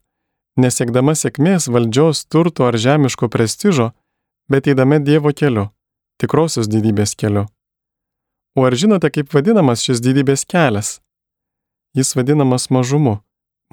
Nesiekdama 0.61 1.15
sėkmės, 1.17 1.65
valdžios, 1.73 2.27
turto 2.29 2.67
ar 2.67 2.77
žemiško 2.77 3.31
prestižo, 3.33 3.87
bet 4.45 4.69
eidama 4.69 4.99
Dievo 5.01 5.33
keliu, 5.33 5.71
tikrosios 6.21 6.69
didybės 6.69 7.15
keliu. 7.17 7.47
O 8.53 8.67
ar 8.69 8.77
žinote, 8.77 9.09
kaip 9.09 9.33
vadinamas 9.33 9.81
šis 9.81 10.03
didybės 10.05 10.45
kelias? 10.45 10.99
Jis 11.97 12.13
vadinamas 12.13 12.69
mažumu, 12.69 13.23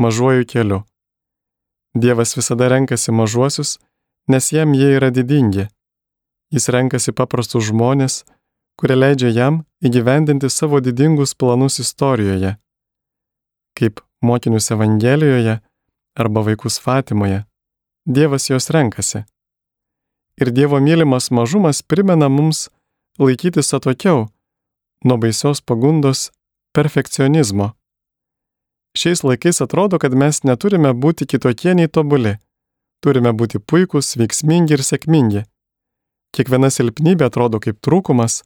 mažuoju 0.00 0.48
keliu. 0.48 0.80
Dievas 1.92 2.32
visada 2.38 2.70
renkasi 2.72 3.12
mažuosius, 3.12 3.76
nes 4.32 4.48
jam 4.48 4.72
jie 4.72 4.94
yra 4.96 5.12
didingi. 5.12 5.68
Jis 6.48 6.72
renkasi 6.72 7.12
paprastus 7.12 7.68
žmonės, 7.68 8.22
kurie 8.80 8.96
leidžia 8.96 9.28
jam 9.36 9.60
įgyvendinti 9.84 10.48
savo 10.48 10.80
didingus 10.80 11.34
planus 11.36 11.78
istorijoje. 11.82 12.54
Kaip 13.76 14.00
mokinius 14.24 14.70
Evangelijoje 14.70 15.60
arba 16.16 16.40
vaikus 16.40 16.80
Fatimoje, 16.80 17.44
Dievas 18.06 18.48
juos 18.50 18.70
renkasi. 18.70 19.24
Ir 20.40 20.50
Dievo 20.50 20.80
mylimas 20.80 21.30
mažumas 21.30 21.82
primena 21.82 22.28
mums 22.28 22.70
laikytis 23.18 23.74
atokiau 23.76 24.28
nuo 25.04 25.16
baisios 25.16 25.60
pagundos 25.60 26.30
perfekcionizmo. 26.72 27.72
Šiais 28.96 29.22
laikais 29.24 29.60
atrodo, 29.60 29.98
kad 29.98 30.16
mes 30.16 30.42
neturime 30.42 30.92
būti 30.96 31.26
kitokie 31.26 31.74
nei 31.74 31.88
tobuli, 31.88 32.38
turime 33.04 33.32
būti 33.32 33.60
puikūs, 33.60 34.16
veiksmingi 34.16 34.74
ir 34.74 34.82
sėkmingi. 34.82 35.44
Kiekviena 36.34 36.70
silpnybė 36.70 37.28
atrodo 37.28 37.60
kaip 37.60 37.78
trūkumas, 37.84 38.40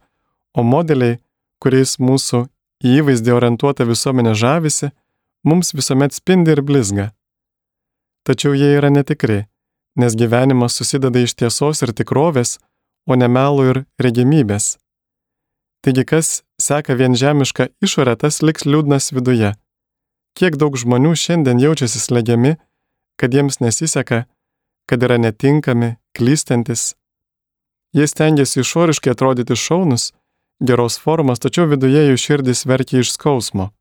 o 0.55 0.63
modeliai, 0.63 1.19
kuriais 1.61 1.97
mūsų 1.99 2.45
į 2.85 2.99
įvaizdį 3.01 3.33
orientuota 3.35 3.85
visuomenė 3.87 4.35
žavisi, 4.39 4.91
mums 5.43 5.73
visuomet 5.75 6.15
spindi 6.15 6.55
ir 6.55 6.63
blizga. 6.65 7.11
Tačiau 8.25 8.55
jie 8.57 8.71
yra 8.77 8.89
netikri, 8.89 9.45
nes 9.99 10.15
gyvenimas 10.17 10.77
susideda 10.79 11.21
iš 11.21 11.35
tiesos 11.39 11.83
ir 11.85 11.93
tikrovės, 11.93 12.57
o 13.05 13.15
ne 13.15 13.27
melo 13.29 13.67
ir 13.69 13.83
regimybės. 14.01 14.75
Taigi 15.85 16.05
kas 16.09 16.29
seka 16.57 16.95
vien 16.97 17.13
žemišką 17.13 17.69
išorę, 17.85 18.15
tas 18.17 18.41
liks 18.41 18.65
liūdnas 18.65 19.11
viduje. 19.13 19.53
Kiek 20.35 20.57
daug 20.57 20.73
žmonių 20.75 21.13
šiandien 21.15 21.61
jaučiasi 21.61 22.01
slegiami, 22.01 22.55
kad 23.21 23.33
jiems 23.33 23.61
nesiseka, 23.61 24.25
kad 24.89 25.03
yra 25.05 25.19
netinkami, 25.21 25.95
klystantis. 26.17 26.95
Jie 27.95 28.07
stengiasi 28.09 28.63
išoriškai 28.65 29.13
atrodyti 29.13 29.55
šaunus, 29.55 30.09
geros 30.59 30.97
formos, 30.99 31.39
tačiau 31.39 31.67
viduje 31.69 32.05
jų 32.09 32.17
širdis 32.19 32.65
verkia 32.65 33.01
iš 33.03 33.15
skausmo. 33.15 33.71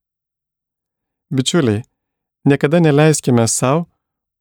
Bičiuliai, 1.34 1.84
niekada 2.44 2.80
neleiskime 2.80 3.46
savo 3.48 3.86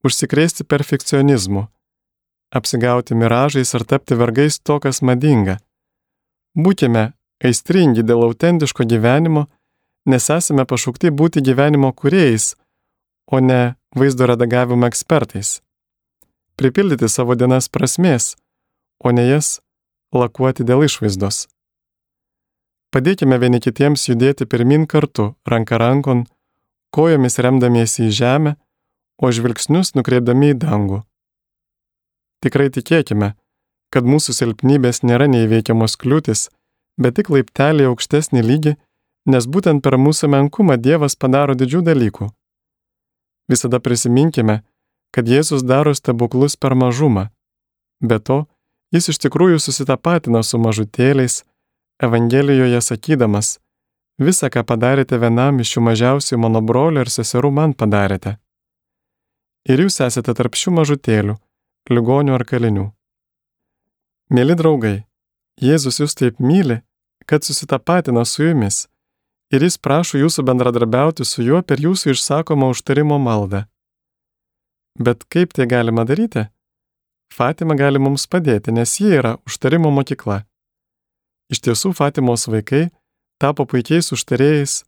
užsikrėsti 0.04 0.66
perfekcionizmu, 0.68 1.66
apsigauti 2.54 3.16
miražais 3.16 3.74
ar 3.74 3.84
tapti 3.88 4.18
vergais 4.18 4.58
to, 4.60 4.78
kas 4.80 5.00
madinga. 5.02 5.58
Būkime 6.54 7.12
aistringi 7.44 8.04
dėl 8.04 8.26
autentiško 8.28 8.84
gyvenimo, 8.86 9.46
nes 10.06 10.28
esame 10.30 10.66
pašaukti 10.68 11.10
būti 11.10 11.42
gyvenimo 11.42 11.90
kuriejais, 11.96 12.54
o 13.32 13.40
ne 13.40 13.74
vaizdo 13.96 14.28
redagavimo 14.28 14.86
ekspertais. 14.86 15.60
Pripildyti 16.60 17.08
savo 17.08 17.34
dienas 17.34 17.70
prasmės, 17.72 18.36
o 19.02 19.10
ne 19.10 19.24
jas 19.26 19.58
lakuoti 20.14 20.62
dėl 20.62 20.84
išvaizdos. 20.86 21.48
Padėkime 22.94 23.40
vieni 23.42 23.58
kitiems 23.58 24.04
judėti 24.06 24.46
pirmin 24.46 24.84
kartu, 24.86 25.32
ranka 25.50 25.80
rankon, 25.82 26.20
kojomis 26.94 27.40
remdamiesi 27.42 28.04
į 28.06 28.12
žemę, 28.14 28.52
o 29.18 29.30
žvilgsnius 29.34 29.96
nukreipdami 29.98 30.52
į 30.52 30.58
dangų. 30.62 31.00
Tikrai 32.44 32.68
tikėkime, 32.70 33.32
kad 33.90 34.06
mūsų 34.06 34.34
silpnybės 34.36 35.02
nėra 35.02 35.26
neįveikiamos 35.32 35.96
kliūtis, 35.98 36.48
bet 37.00 37.16
tik 37.18 37.32
laiptelį 37.34 37.88
aukštesnį 37.90 38.42
lygį, 38.46 38.74
nes 39.26 39.48
būtent 39.50 39.82
per 39.82 39.96
mūsų 39.98 40.30
menkumą 40.30 40.76
Dievas 40.78 41.18
padaro 41.18 41.56
didžių 41.58 41.82
dalykų. 41.88 42.28
Visada 43.50 43.80
prisiminkime, 43.80 44.60
kad 45.14 45.26
Jėzus 45.30 45.66
daro 45.66 45.94
stebuklus 45.98 46.54
per 46.56 46.74
mažumą. 46.78 47.28
Be 48.00 48.20
to, 48.22 48.44
jis 48.94 49.10
iš 49.10 49.18
tikrųjų 49.26 49.58
susitapatina 49.66 50.42
su 50.46 50.62
mažutėliais, 50.62 51.42
Evangelijoje 52.06 52.80
sakydamas, 52.84 53.58
visą, 54.20 54.50
ką 54.52 54.64
padarėte 54.68 55.18
vienam 55.20 55.60
iš 55.62 55.74
šių 55.74 55.84
mažiausių 55.88 56.38
mano 56.44 56.62
brolių 56.62 57.04
ir 57.04 57.12
seserų, 57.12 57.50
man 57.58 57.74
padarėte. 57.74 58.36
Ir 59.64 59.80
jūs 59.86 60.00
esate 60.04 60.34
tarp 60.36 60.56
šių 60.60 60.74
mažutėlių, 60.78 61.38
ligonių 61.90 62.36
ar 62.36 62.44
kalinių. 62.48 62.86
Mėly 64.34 64.56
draugai, 64.60 64.96
Jėzus 65.62 66.00
jūs 66.00 66.16
taip 66.18 66.40
myli, 66.42 66.80
kad 67.26 67.44
susitapatina 67.46 68.24
su 68.26 68.42
jumis 68.42 68.88
ir 69.54 69.62
jis 69.62 69.76
prašo 69.78 70.18
jūsų 70.18 70.42
bendradarbiauti 70.48 71.24
su 71.28 71.44
juo 71.46 71.60
per 71.62 71.78
jūsų 71.78 72.14
išsakomą 72.14 72.72
užtarimo 72.74 73.20
maldą. 73.22 73.64
Bet 74.98 75.24
kaip 75.30 75.54
tai 75.54 75.66
galima 75.70 76.04
daryti? 76.06 76.48
Fatima 77.34 77.74
gali 77.78 77.98
mums 78.02 78.26
padėti, 78.30 78.74
nes 78.74 78.98
ji 79.00 79.14
yra 79.18 79.36
užtarimo 79.46 79.90
mokykla. 79.94 80.42
Iš 81.54 81.60
tiesų 81.62 81.92
Fatimos 81.94 82.48
vaikai 82.50 82.88
tapo 83.38 83.62
puikiais 83.70 84.08
užtarėjais 84.16 84.80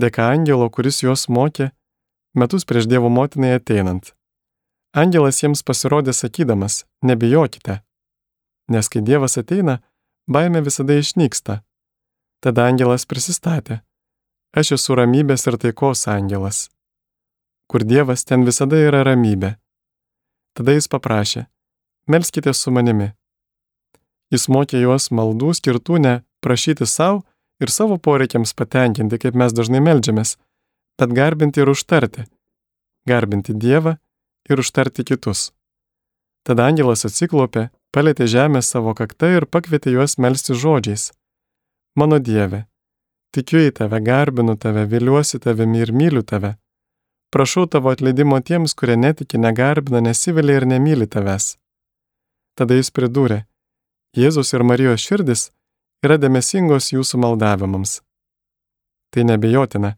dėka 0.00 0.30
angelo, 0.32 0.70
kuris 0.72 1.02
juos 1.02 1.26
mokė 1.28 1.66
metus 2.40 2.64
prieš 2.64 2.86
Dievo 2.88 3.10
motinai 3.12 3.56
ateinant. 3.58 4.14
Angelas 4.96 5.42
jiems 5.42 5.60
pasirodė 5.60 6.14
sakydamas, 6.16 6.86
nebijokite, 7.04 7.82
nes 8.72 8.88
kai 8.88 9.02
Dievas 9.04 9.36
ateina, 9.36 9.82
baime 10.24 10.62
visada 10.64 10.96
išnyksta. 10.96 11.58
Tada 12.40 12.64
angelas 12.70 13.04
prisistatė, 13.04 13.82
aš 14.56 14.72
esu 14.78 14.96
ramybės 14.96 15.44
ir 15.50 15.60
taikos 15.60 16.06
angelas. 16.08 16.70
Kur 17.68 17.84
Dievas, 17.84 18.24
ten 18.24 18.48
visada 18.48 18.80
yra 18.88 19.04
ramybė. 19.04 19.56
Tada 20.56 20.78
jis 20.78 20.88
paprašė, 20.88 21.44
melskite 22.08 22.56
su 22.56 22.72
manimi. 22.72 23.12
Jis 24.36 24.50
mokė 24.52 24.82
juos 24.82 25.08
maldų 25.16 25.54
skirtų 25.56 25.96
ne 26.04 26.14
prašyti 26.44 26.84
savo 26.84 27.22
ir 27.62 27.70
savo 27.72 27.96
poreikiams 27.96 28.52
patenkinti, 28.58 29.16
kaip 29.22 29.38
mes 29.40 29.54
dažnai 29.56 29.80
melžiamės, 29.80 30.34
bet 31.00 31.14
garbinti 31.16 31.62
ir 31.62 31.72
užtarti. 31.72 32.26
Garbinti 33.08 33.54
Dievą 33.56 33.94
ir 34.50 34.60
užtarti 34.60 35.06
kitus. 35.08 35.52
Tada 36.44 36.68
angelas 36.68 37.06
atsiklopė, 37.08 37.70
palėtė 37.96 38.28
žemę 38.28 38.60
savo 38.60 38.92
kaktą 38.98 39.32
ir 39.38 39.48
pakvietė 39.48 39.96
juos 39.96 40.18
melsti 40.20 40.52
žodžiais. 40.52 41.08
Mano 41.96 42.20
Dieve, 42.20 42.66
tikiu 43.32 43.64
į 43.70 43.72
tave, 43.80 44.02
garbinu 44.04 44.58
tave, 44.60 44.84
viliuosi 44.84 45.40
tavimi 45.40 45.80
ir 45.80 45.96
myliu 45.96 46.22
tave. 46.22 46.58
Prašau 47.32 47.64
tavo 47.72 47.88
atleidimo 47.90 48.36
tiems, 48.44 48.76
kurie 48.76 49.00
netiki, 49.00 49.40
negarbina, 49.40 50.04
nesivilia 50.04 50.60
ir 50.60 50.68
nemyli 50.68 51.08
tavęs. 51.08 51.54
Tada 52.56 52.76
jis 52.76 52.92
pridūrė, 52.92 53.46
Jėzus 54.16 54.54
ir 54.56 54.62
Marijos 54.64 55.02
širdis 55.04 55.50
yra 56.00 56.16
dėmesingos 56.16 56.88
jūsų 56.94 57.18
maldavimams. 57.20 57.98
Tai 59.12 59.26
nebejotina. 59.28 59.92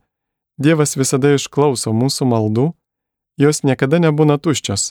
Dievas 0.58 0.96
visada 0.98 1.30
išklauso 1.36 1.94
mūsų 1.94 2.26
maldų, 2.26 2.66
jos 3.38 3.62
niekada 3.62 4.02
nebūna 4.02 4.40
tuščios, 4.42 4.90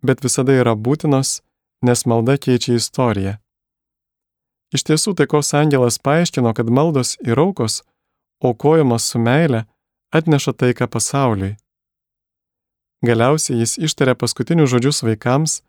bet 0.00 0.24
visada 0.24 0.56
yra 0.56 0.72
būtinos, 0.72 1.42
nes 1.84 2.06
malda 2.08 2.38
keičia 2.40 2.78
istoriją. 2.80 3.36
Iš 4.72 4.88
tiesų 4.88 5.18
taikos 5.20 5.52
angelas 5.52 6.00
paaiškino, 6.00 6.56
kad 6.56 6.72
maldos 6.72 7.18
ir 7.20 7.36
aukos, 7.36 7.82
aukojamos 8.40 9.04
su 9.04 9.20
meile, 9.20 9.66
atneša 10.16 10.56
taiką 10.56 10.88
pasauliui. 10.88 11.58
Galiausiai 13.04 13.60
jis 13.60 13.76
ištarė 13.76 14.16
paskutinius 14.16 14.72
žodžius 14.72 15.04
vaikams, 15.04 15.60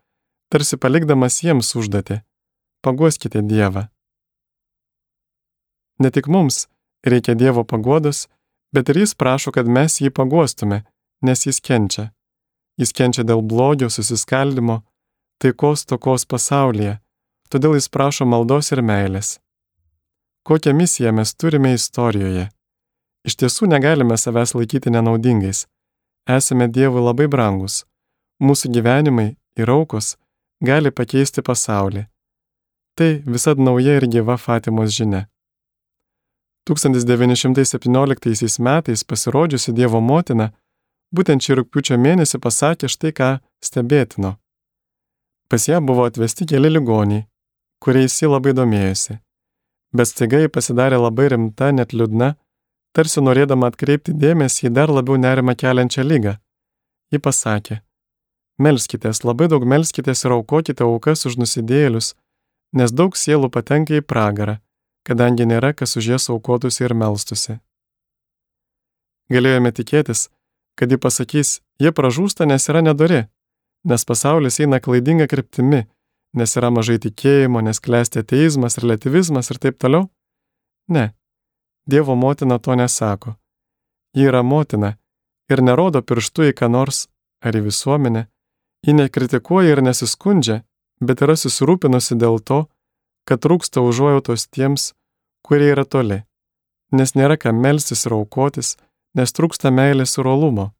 tarsi 0.48 0.80
palikdamas 0.80 1.42
jiems 1.44 1.76
užduotį 1.76 2.24
paguoskite 2.84 3.42
Dievą. 3.42 3.88
Ne 6.02 6.10
tik 6.10 6.26
mums 6.28 6.66
reikia 7.04 7.34
Dievo 7.34 7.64
paguodos, 7.64 8.28
bet 8.74 8.88
ir 8.88 8.98
Jis 8.98 9.14
prašo, 9.14 9.52
kad 9.52 9.68
mes 9.68 10.00
jį 10.00 10.10
paguostume, 10.10 10.82
nes 11.22 11.46
Jis 11.46 11.60
kenčia. 11.60 12.10
Jis 12.80 12.92
kenčia 12.92 13.22
dėl 13.22 13.42
blogio, 13.42 13.88
susiskaldimo, 13.90 14.82
taikos 15.38 15.84
tokos 15.86 16.26
pasaulyje, 16.26 16.98
todėl 17.50 17.76
Jis 17.78 17.88
prašo 17.88 18.26
maldos 18.26 18.72
ir 18.74 18.82
meilės. 18.82 19.38
Kokią 20.44 20.74
misiją 20.76 21.12
mes 21.12 21.34
turime 21.34 21.72
istorijoje? 21.76 22.48
Iš 23.24 23.38
tiesų 23.40 23.70
negalime 23.72 24.18
savęs 24.20 24.52
laikyti 24.58 24.92
nenaudingais. 24.92 25.64
Esame 26.28 26.68
Dievui 26.68 27.00
labai 27.04 27.28
brangus. 27.32 27.84
Mūsų 28.42 28.68
gyvenimai 28.74 29.30
ir 29.56 29.70
aukos 29.70 30.16
gali 30.60 30.90
pakeisti 30.90 31.44
pasaulį. 31.44 32.04
Tai 32.94 33.22
visad 33.26 33.58
nauja 33.58 33.96
ir 33.98 34.06
gyva 34.06 34.36
Fatimos 34.38 34.94
žinia. 34.94 35.26
1917 36.68 38.58
metais 38.58 39.04
pasirodžiusi 39.04 39.72
Dievo 39.76 40.00
motina 40.00 40.52
būtent 41.14 41.42
šį 41.44 41.58
rūpiučio 41.60 41.98
mėnesį 42.00 42.38
pasakė 42.40 42.88
štai 42.88 43.12
ką 43.18 43.30
stebėtino. 43.62 44.36
Pas 45.50 45.68
ją 45.68 45.80
buvo 45.84 46.06
atvesti 46.08 46.46
keli 46.48 46.70
ligoniai, 46.72 47.26
kuriais 47.82 48.16
ji 48.22 48.30
labai 48.30 48.54
domėjosi. 48.56 49.18
Bet 49.94 50.10
staiga 50.10 50.40
ji 50.42 50.48
pasidarė 50.48 50.98
labai 50.98 51.28
rimta, 51.34 51.70
net 51.70 51.92
liūdna, 51.92 52.34
tarsi 52.96 53.20
norėdama 53.20 53.68
atkreipti 53.70 54.14
dėmesį 54.14 54.70
į 54.70 54.74
dar 54.78 54.90
labiau 54.90 55.18
nerimą 55.20 55.54
keliančią 55.58 56.02
lygą. 56.06 56.38
Ji 57.12 57.20
pasakė, 57.22 57.82
melskitės, 58.58 59.22
labai 59.28 59.50
daug 59.52 59.66
melskitės 59.68 60.24
ir 60.24 60.34
aukokite 60.38 60.86
aukas 60.86 61.26
už 61.28 61.36
nusidėlius, 61.42 62.14
nes 62.74 62.92
daug 62.92 63.16
sielų 63.16 63.50
patenka 63.54 63.96
į 63.98 64.04
pragarą, 64.04 64.58
kadangi 65.06 65.46
nėra 65.46 65.72
kas 65.78 65.96
už 66.00 66.08
jas 66.14 66.28
aukotųsi 66.32 66.84
ir 66.84 66.94
melstusi. 66.94 67.58
Galėjome 69.32 69.72
tikėtis, 69.72 70.28
kad 70.78 70.90
ji 70.92 70.98
pasakys, 71.00 71.60
jie 71.80 71.92
pražūsta, 71.96 72.46
nes 72.50 72.68
yra 72.68 72.82
nedori, 72.84 73.24
nes 73.88 74.04
pasaulis 74.04 74.60
eina 74.60 74.80
klaidinga 74.84 75.28
kryptimi, 75.30 75.84
nes 76.34 76.56
yra 76.58 76.70
mažai 76.74 76.98
tikėjimo, 77.00 77.62
nes 77.64 77.80
klesti 77.80 78.20
ateizmas, 78.24 78.78
relativizmas 78.82 79.50
ir 79.50 79.62
taip 79.62 79.78
toliau? 79.80 80.10
Ne, 80.88 81.14
Dievo 81.86 82.14
motina 82.16 82.56
to 82.58 82.74
nesako. 82.80 83.34
Ji 84.16 84.24
yra 84.30 84.40
motina 84.42 84.94
ir 85.52 85.60
nerodo 85.60 86.00
pirštų 86.00 86.48
į 86.50 86.54
ką 86.56 86.70
nors 86.72 87.08
ar 87.44 87.56
į 87.56 87.66
visuomenę, 87.66 88.22
Ji 88.84 88.92
nekritikuoja 88.92 89.72
ir 89.72 89.80
nesiskundžia, 89.82 90.58
bet 91.08 91.22
yra 91.24 91.36
susirūpinusi 91.38 92.16
dėl 92.20 92.40
to, 92.40 92.64
kad 93.28 93.42
trūksta 93.44 93.82
užuojautos 93.84 94.48
tiems, 94.52 94.92
kurie 95.44 95.70
yra 95.72 95.84
toli, 95.84 96.22
nes 96.92 97.14
nėra 97.18 97.36
ką 97.40 97.52
melstis 97.56 98.06
ir 98.06 98.16
aukotis, 98.16 98.76
nes 99.16 99.32
trūksta 99.32 99.72
meilės 99.72 100.18
ir 100.18 100.28
olumo. 100.28 100.72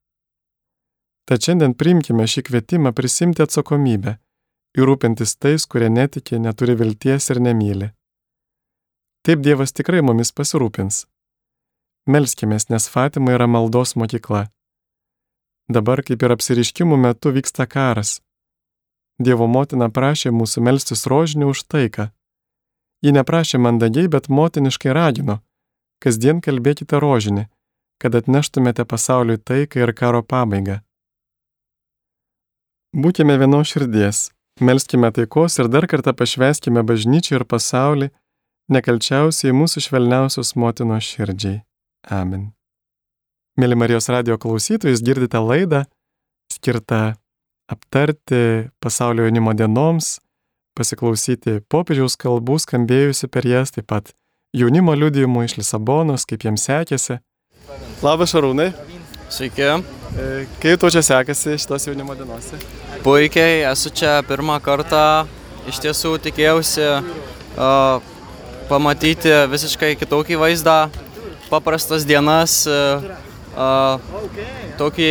Tad 1.24 1.40
šiandien 1.44 1.72
priimkime 1.80 2.26
šį 2.28 2.44
kvietimą 2.48 2.92
prisimti 2.92 3.44
atsakomybę 3.44 4.18
ir 4.76 4.88
rūpintis 4.88 5.36
tais, 5.40 5.64
kurie 5.64 5.88
netiki, 5.88 6.40
neturi 6.40 6.74
vilties 6.76 7.30
ir 7.32 7.40
nemyli. 7.40 7.90
Taip 9.24 9.40
Dievas 9.40 9.72
tikrai 9.72 10.02
mumis 10.04 10.34
pasirūpins. 10.36 11.06
Melskime, 12.04 12.58
nes 12.68 12.88
Fatima 12.92 13.32
yra 13.32 13.46
maldos 13.48 13.94
mokykla. 13.96 14.50
Dabar, 15.72 16.02
kaip 16.04 16.20
ir 16.20 16.34
apsiriškimų 16.34 16.98
metu, 17.00 17.32
vyksta 17.32 17.64
karas. 17.64 18.18
Dievo 19.18 19.46
motina 19.46 19.88
prašė 19.94 20.32
mūsų 20.34 20.62
melstis 20.66 21.06
rožinių 21.06 21.52
už 21.54 21.64
taiką. 21.70 22.08
Ji 23.04 23.12
neprašė 23.14 23.60
mandagiai, 23.62 24.08
bet 24.10 24.26
motiniškai 24.28 24.94
ragino, 24.96 25.38
kasdien 26.02 26.40
kalbėkite 26.42 26.98
rožinį, 26.98 27.46
kad 28.02 28.16
atneštumėte 28.18 28.84
pasauliui 28.84 29.38
taiką 29.38 29.84
ir 29.84 29.94
karo 29.94 30.22
pabaigą. 30.22 30.80
Būkime 32.94 33.38
vienos 33.38 33.70
širdies, 33.70 34.30
melskime 34.60 35.10
taikos 35.14 35.58
ir 35.58 35.70
dar 35.70 35.86
kartą 35.90 36.14
pašveskime 36.14 36.82
bažnyčią 36.86 37.40
ir 37.40 37.44
pasaulį, 37.46 38.10
nekalčiausiai 38.70 39.54
mūsų 39.54 39.82
švelniausios 39.88 40.54
motinos 40.58 41.06
širdžiai. 41.06 41.62
Amen. 42.10 42.52
Mėly 43.60 43.76
Marijos 43.78 44.08
radio 44.10 44.38
klausytojus, 44.40 45.02
girdite 45.06 45.38
laidą 45.38 45.84
skirtą 46.50 47.14
aptarti 47.68 48.68
pasaulio 48.80 49.24
jaunimo 49.24 49.54
dienoms, 49.56 50.18
pasiklausyti 50.76 51.60
popiežiaus 51.70 52.16
kalbų 52.20 52.58
skambėjusi 52.64 53.30
per 53.32 53.46
jas, 53.48 53.72
taip 53.74 53.88
pat 53.92 54.12
jaunimo 54.54 54.94
liudijimų 54.98 55.46
iš 55.48 55.58
Lisabonos, 55.60 56.26
kaip 56.28 56.44
jiems 56.44 56.66
sekėsi. 56.68 57.20
Labas 58.04 58.34
Šarūnai. 58.34 58.72
Sveiki. 59.32 59.64
E, 59.64 60.44
kaip 60.62 60.82
tau 60.82 60.90
čia 60.92 61.02
sekasi 61.02 61.56
šitos 61.58 61.88
jaunimo 61.88 62.16
dienose? 62.18 62.58
Puikiai, 63.06 63.64
esu 63.70 63.90
čia 63.90 64.18
pirmą 64.28 64.60
kartą. 64.62 65.24
Iš 65.64 65.78
tiesų 65.80 66.18
tikėjausi 66.20 66.84
uh, 66.84 68.02
pamatyti 68.68 69.32
visiškai 69.48 69.94
kitokį 69.96 70.36
vaizdą, 70.42 70.74
paprastas 71.48 72.04
dienas, 72.04 72.58
uh, 72.68 73.00
tokį 74.78 75.10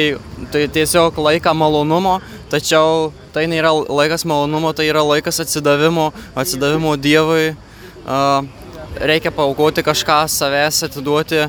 tai 0.51 0.65
tiesiog 0.73 1.17
laiką 1.17 1.53
malonumo, 1.55 2.19
tačiau 2.51 3.11
tai 3.33 3.45
nėra 3.47 3.71
laikas 3.87 4.25
malonumo, 4.27 4.73
tai 4.75 4.89
yra 4.91 5.03
laikas 5.05 5.39
atsidavimo, 5.43 6.11
atsidavimo 6.35 6.95
Dievui. 6.97 7.53
Reikia 8.93 9.31
paukoti 9.33 9.81
kažką, 9.83 10.25
savęs 10.29 10.83
atiduoti, 10.85 11.47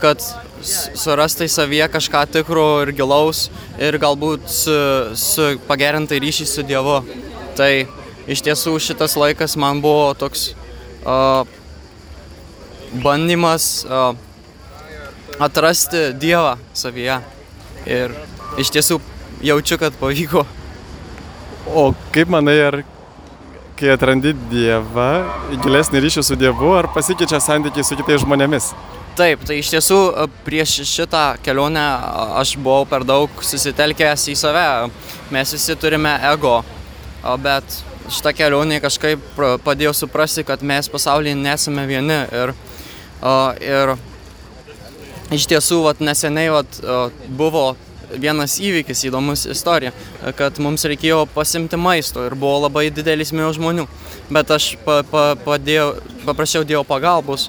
kad 0.00 0.22
surastai 0.62 1.48
savyje 1.50 1.88
kažką 1.90 2.22
tikro 2.32 2.66
ir 2.84 2.92
gilaus 2.94 3.48
ir 3.82 3.98
galbūt 3.98 4.46
su, 4.46 4.76
su 5.18 5.48
pagerintai 5.66 6.20
ryšį 6.22 6.46
su 6.46 6.64
Dievu. 6.66 7.00
Tai 7.58 7.70
iš 8.30 8.44
tiesų 8.46 8.78
šitas 8.80 9.16
laikas 9.18 9.58
man 9.60 9.82
buvo 9.82 10.12
toks 10.16 10.52
uh, 11.02 11.42
bandymas 13.02 13.82
uh, 13.88 14.14
atrasti 15.40 16.10
Dievą 16.18 16.56
savyje. 16.76 17.20
Ir 17.86 18.14
iš 18.60 18.70
tiesų 18.74 19.00
jaučiu, 19.42 19.78
kad 19.80 19.96
pavyko. 20.00 20.44
O 21.72 21.92
kaip 22.14 22.30
manai, 22.30 22.58
ar 22.62 22.80
kai 23.78 23.92
atrandi 23.94 24.34
Dievą, 24.50 25.10
gilesnį 25.62 26.02
ryšį 26.04 26.24
su 26.26 26.38
Dievu, 26.38 26.72
ar 26.78 26.90
pasikeičia 26.94 27.40
santykiai 27.42 27.86
su 27.86 27.98
kitais 27.98 28.22
žmonėmis? 28.22 28.72
Taip, 29.18 29.42
tai 29.44 29.58
iš 29.60 29.68
tiesų 29.74 29.98
prieš 30.46 30.78
šitą 30.88 31.34
kelionę 31.44 31.82
aš 32.40 32.54
buvau 32.56 32.86
per 32.88 33.04
daug 33.04 33.42
susitelkęs 33.44 34.30
į 34.32 34.36
save. 34.40 34.68
Mes 35.34 35.52
visi 35.52 35.76
turime 35.76 36.14
ego, 36.30 36.60
bet 37.44 37.76
šitą 38.08 38.32
kelionę 38.38 38.78
kažkaip 38.80 39.42
padėjo 39.66 39.92
suprasti, 39.96 40.46
kad 40.48 40.64
mes 40.64 40.88
pasaulyje 40.88 41.36
nesame 41.36 41.84
vieni. 41.90 42.22
Ir, 42.32 42.54
ir 43.60 43.94
iš 45.32 45.48
tiesų 45.50 45.82
vat, 45.86 46.02
neseniai 46.04 46.52
vat, 46.52 46.78
buvo 47.28 47.72
vienas 48.20 48.58
įvykis, 48.60 49.04
įdomus 49.08 49.44
istorija, 49.50 49.92
kad 50.36 50.58
mums 50.62 50.84
reikėjo 50.88 51.24
pasimti 51.32 51.78
maisto 51.80 52.26
ir 52.26 52.36
buvo 52.38 52.64
labai 52.66 52.88
didelis 52.94 53.32
mėjo 53.34 53.54
žmonių. 53.58 53.86
Bet 54.32 54.50
aš 54.52 54.74
pa, 54.84 55.00
pa, 55.08 55.24
padėjau, 55.44 55.94
paprašiau 56.26 56.66
Dievo 56.68 56.84
pagalbos 56.88 57.48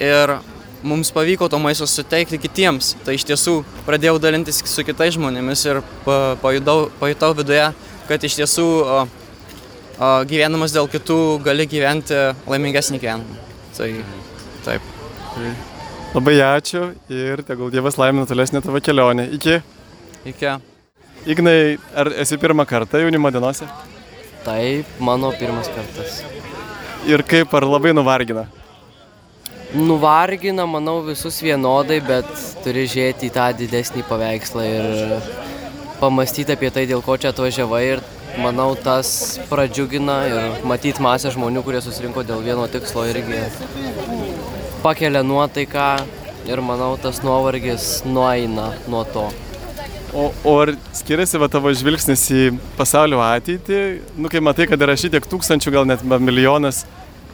ir 0.00 0.38
mums 0.82 1.10
pavyko 1.14 1.48
to 1.50 1.60
maisto 1.62 1.86
suteikti 1.90 2.40
kitiems. 2.40 2.94
Tai 3.04 3.16
iš 3.18 3.26
tiesų 3.28 3.60
pradėjau 3.86 4.18
dalintis 4.22 4.62
su 4.64 4.84
kitais 4.86 5.16
žmonėmis 5.18 5.64
ir 5.68 5.82
pa, 6.06 6.36
pajutau, 6.42 6.88
pajutau 7.00 7.32
viduje, 7.38 7.70
kad 8.10 8.24
iš 8.24 8.38
tiesų 8.42 8.68
o, 8.82 9.00
o, 9.04 10.12
gyvenamas 10.30 10.76
dėl 10.76 10.90
kitų 10.90 11.40
gali 11.46 11.68
gyventi 11.70 12.28
laimingesnį 12.46 13.02
gyvenimą. 13.02 13.42
Tai 13.78 13.90
taip. 14.66 14.94
Tai 15.34 15.77
Labai 16.14 16.38
ačiū 16.40 16.86
ir 17.12 17.42
tegul 17.44 17.68
Dievas 17.70 17.98
laimina 18.00 18.24
tolesnę 18.26 18.62
tavo 18.64 18.80
kelionę. 18.80 19.28
Iki. 19.36 19.60
Iki. 20.24 20.52
Ignai, 21.28 21.76
ar 21.94 22.08
esi 22.22 22.38
pirmą 22.40 22.64
kartą 22.66 23.02
jaunimo 23.02 23.30
dienose? 23.30 23.68
Taip, 24.44 24.86
mano 25.00 25.32
pirmas 25.36 25.68
kartas. 25.68 26.22
Ir 27.06 27.22
kaip, 27.28 27.52
ar 27.54 27.66
labai 27.68 27.92
nuvargina? 27.92 28.46
Nuvargina, 29.76 30.64
manau, 30.64 31.02
visus 31.04 31.42
vienodai, 31.44 32.00
bet 32.00 32.30
turi 32.64 32.86
žiūrėti 32.88 33.28
į 33.28 33.34
tą 33.34 33.50
didesnį 33.58 34.06
paveikslą 34.08 34.64
ir 34.64 35.18
pamastyti 36.00 36.56
apie 36.56 36.72
tai, 36.72 36.86
dėl 36.88 37.04
ko 37.04 37.18
čia 37.20 37.34
atvažiavai 37.34 37.82
ir 37.90 38.02
manau, 38.40 38.70
tas 38.80 39.36
pradžiugina 39.50 40.16
ir 40.30 40.64
matyti 40.64 41.04
masę 41.04 41.34
žmonių, 41.36 41.66
kurie 41.66 41.84
susirinko 41.84 42.24
dėl 42.24 42.40
vieno 42.48 42.64
tikslo 42.72 43.04
irgi 43.10 43.44
pakelia 44.82 45.22
nuotaiką 45.26 45.90
ir 46.48 46.62
manau 46.64 46.94
tas 47.02 47.20
nuovargis 47.24 48.02
nueina 48.06 48.70
nuo 48.88 49.04
to. 49.12 49.26
O, 50.16 50.30
o 50.44 50.54
ar 50.62 50.72
skiriasi 50.96 51.36
va 51.40 51.50
tavo 51.52 51.68
žvilgsnis 51.76 52.22
į 52.32 52.44
pasaulio 52.78 53.20
ateitį, 53.20 53.80
nu 54.16 54.30
kai 54.32 54.40
matai, 54.40 54.64
kad 54.70 54.80
yra 54.80 54.94
šitiek 54.96 55.26
tūkstančių, 55.28 55.72
gal 55.74 55.88
net 55.88 56.04
milijonas 56.06 56.86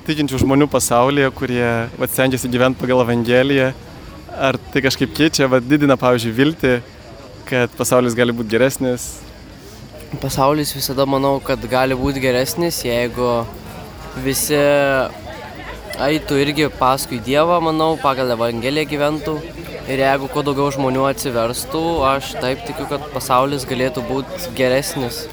tikinčių 0.09 0.41
žmonių 0.43 0.67
pasaulyje, 0.73 1.31
kurie 1.39 1.69
va, 1.95 2.09
stengiasi 2.11 2.51
gyventi 2.51 2.83
pagal 2.83 3.05
Evangeliją, 3.05 3.71
ar 4.35 4.59
tai 4.73 4.83
kažkaip 4.85 5.15
keičia, 5.15 5.47
va, 5.49 5.63
didina, 5.63 5.97
pavyzdžiui, 6.01 6.35
viltį, 6.35 6.75
kad 7.49 7.79
pasaulis 7.79 8.17
gali 8.19 8.35
būti 8.35 8.57
geresnis? 8.57 9.07
Pasaulis 10.21 10.75
visada 10.75 11.07
manau, 11.07 11.39
kad 11.43 11.63
gali 11.71 11.95
būti 11.99 12.23
geresnis, 12.23 12.83
jeigu 12.85 13.31
visi 14.27 14.59
eitų 16.03 16.39
irgi 16.43 16.69
paskui 16.79 17.21
Dievą, 17.23 17.61
manau, 17.65 17.95
pagal 18.01 18.33
Evangeliją 18.35 18.89
gyventų. 18.91 19.35
Ir 19.85 20.01
jeigu 20.01 20.31
kuo 20.33 20.43
daugiau 20.47 20.71
žmonių 20.73 21.05
atsiverstų, 21.11 21.83
aš 22.09 22.31
taip 22.41 22.63
tikiu, 22.65 22.87
kad 22.89 23.05
pasaulis 23.13 23.67
galėtų 23.69 24.05
būti 24.09 24.55
geresnis. 24.57 25.27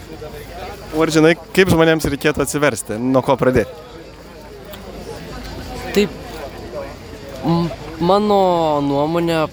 O 0.92 1.00
ar 1.06 1.12
žinai, 1.14 1.38
kaip 1.56 1.72
žmonėms 1.72 2.08
reikėtų 2.12 2.44
atsiversti? 2.44 2.98
Nuo 3.00 3.24
ko 3.24 3.38
pradėti? 3.40 3.72
Taip, 5.96 6.12
mano 8.04 8.42
nuomonė, 8.84 9.46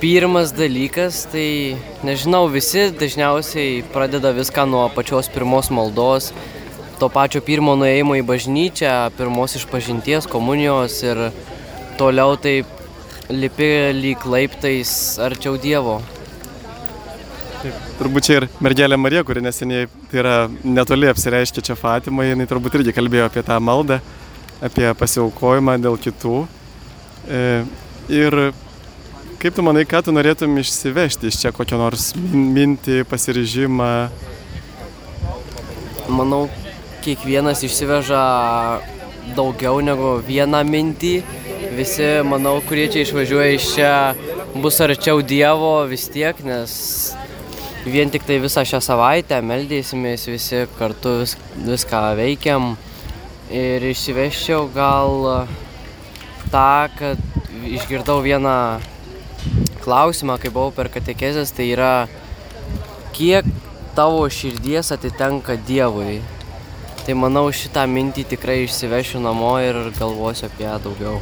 pirmas 0.00 0.52
dalykas, 0.56 1.22
tai 1.32 1.76
nežinau, 2.04 2.44
visi 2.52 2.90
dažniausiai 3.00 3.80
pradeda 3.94 4.34
viską 4.36 4.66
nuo 4.68 4.84
pačios 4.92 5.32
pirmos 5.32 5.72
maldos, 5.72 6.34
to 7.00 7.08
pačio 7.12 7.42
pirmo 7.44 7.74
nuėjimo 7.76 8.16
į 8.18 8.24
bažnyčią, 8.26 8.94
pirmos 9.18 9.56
išpažinties, 9.58 10.28
komunijos 10.30 10.98
ir 11.04 11.28
toliau 12.00 12.36
taip 12.40 12.70
lipi 13.30 13.70
lyg 13.96 14.26
laiptais 14.26 14.90
arčiau 15.22 15.56
Dievo. 15.60 15.98
Taip, 17.62 17.78
turbūt 17.98 18.26
čia 18.28 18.36
ir 18.40 18.46
mergelė 18.62 18.98
Marija, 19.00 19.24
kuri 19.26 19.42
neseniai, 19.44 19.88
tai 20.10 20.20
yra 20.22 20.36
netoli 20.62 21.08
apsireiškia 21.10 21.64
čia 21.70 21.76
Fatima, 21.78 22.26
jinai 22.26 22.46
turbūt 22.48 22.78
irgi 22.78 22.94
kalbėjo 22.96 23.26
apie 23.30 23.42
tą 23.46 23.56
maldą, 23.64 23.98
apie 24.64 24.86
pasiaukojimą 25.00 25.78
dėl 25.82 25.98
kitų. 26.00 26.44
E, 27.26 27.40
ir 28.12 28.38
kaip 29.42 29.56
tu 29.56 29.64
manai, 29.66 29.86
ką 29.88 30.04
tu 30.06 30.14
norėtum 30.14 30.54
išsivežti 30.62 31.32
iš 31.32 31.40
čia 31.42 31.52
kokią 31.56 31.80
nors 31.80 32.12
mintį, 32.14 33.02
pasiryžimą? 33.10 33.90
Manau, 36.06 36.44
kiekvienas 37.06 37.62
išsiveža 37.66 38.22
daugiau 39.36 39.78
negu 39.84 40.16
vieną 40.26 40.62
mintį. 40.66 41.14
Visi, 41.76 42.08
manau, 42.26 42.56
kurie 42.66 42.86
čia 42.90 43.04
išvažiuoja 43.04 43.54
iš 43.54 43.68
čia, 43.74 43.92
bus 44.62 44.80
arčiau 44.80 45.22
Dievo 45.22 45.84
vis 45.90 46.06
tiek, 46.12 46.38
nes 46.46 46.72
vien 47.86 48.10
tik 48.10 48.24
tai 48.26 48.38
visą 48.42 48.64
šią 48.66 48.80
savaitę 48.82 49.38
meldėsimės 49.44 50.26
visi 50.30 50.64
kartu 50.78 51.20
vis, 51.20 51.36
viską 51.66 52.02
veikiam 52.18 52.74
ir 53.52 53.84
išsiveščiau 53.92 54.66
gal 54.74 55.46
tą, 56.50 56.88
kad 56.98 57.20
išgirdau 57.66 58.18
vieną 58.24 58.56
klausimą, 59.84 60.40
kai 60.42 60.50
buvau 60.50 60.72
per 60.74 60.90
katekezės, 60.90 61.52
tai 61.54 61.68
yra, 61.74 61.92
kiek 63.14 63.46
tavo 63.96 64.24
širdies 64.32 64.90
atitenka 64.96 65.54
Dievui. 65.68 66.18
Tai 67.06 67.14
manau 67.14 67.44
šitą 67.54 67.84
mintį 67.86 68.24
tikrai 68.32 68.64
išsivešiu 68.64 69.20
namo 69.22 69.52
ir 69.62 69.76
galvosiu 69.94 70.48
apie 70.48 70.64
ją 70.66 70.74
daugiau. 70.82 71.20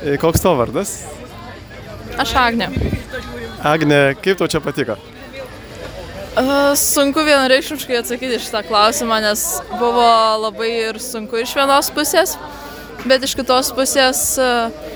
E, 0.00 0.14
Koks 0.16 0.40
tavo 0.40 0.56
vardas? 0.62 0.94
Aš 2.16 2.32
Agnė. 2.40 2.70
Agne, 3.60 3.98
kaip 4.24 4.40
tau 4.40 4.48
čia 4.48 4.62
patiko? 4.64 4.96
Uh, 6.38 6.72
sunku 6.80 7.20
vienareikšmiškai 7.26 7.98
atsakyti 8.00 8.38
šitą 8.40 8.62
klausimą, 8.70 9.18
nes 9.20 9.44
buvo 9.74 10.08
labai 10.46 10.70
ir 10.86 11.00
sunku 11.02 11.42
iš 11.42 11.52
vienos 11.58 11.92
pusės, 11.92 12.36
bet 13.04 13.28
iš 13.28 13.36
kitos 13.36 13.72
pusės 13.76 14.22
uh, 14.40 14.87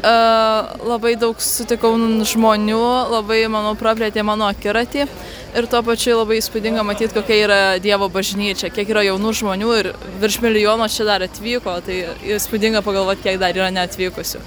labai 0.00 1.14
daug 1.20 1.40
sutikau 1.42 1.92
žmonių, 2.28 2.80
labai, 3.12 3.42
manau, 3.52 3.74
praplėtė 3.78 4.24
mano 4.24 4.48
akiratį 4.48 5.04
ir 5.04 5.68
tuo 5.70 5.82
pačiu 5.84 6.16
labai 6.18 6.38
įspūdinga 6.40 6.84
matyti, 6.86 7.14
kokia 7.16 7.38
yra 7.44 7.60
Dievo 7.82 8.08
bažnyčia, 8.12 8.70
kiek 8.72 8.88
yra 8.94 9.04
jaunų 9.08 9.34
žmonių 9.42 9.70
ir 9.80 9.90
virš 10.22 10.40
milijono 10.44 10.88
čia 10.88 11.06
dar 11.08 11.26
atvyko, 11.26 11.76
tai 11.84 12.02
įspūdinga 12.36 12.84
pagalvoti, 12.86 13.26
kiek 13.26 13.40
dar 13.42 13.56
yra 13.56 13.70
neatvykusių. 13.74 14.42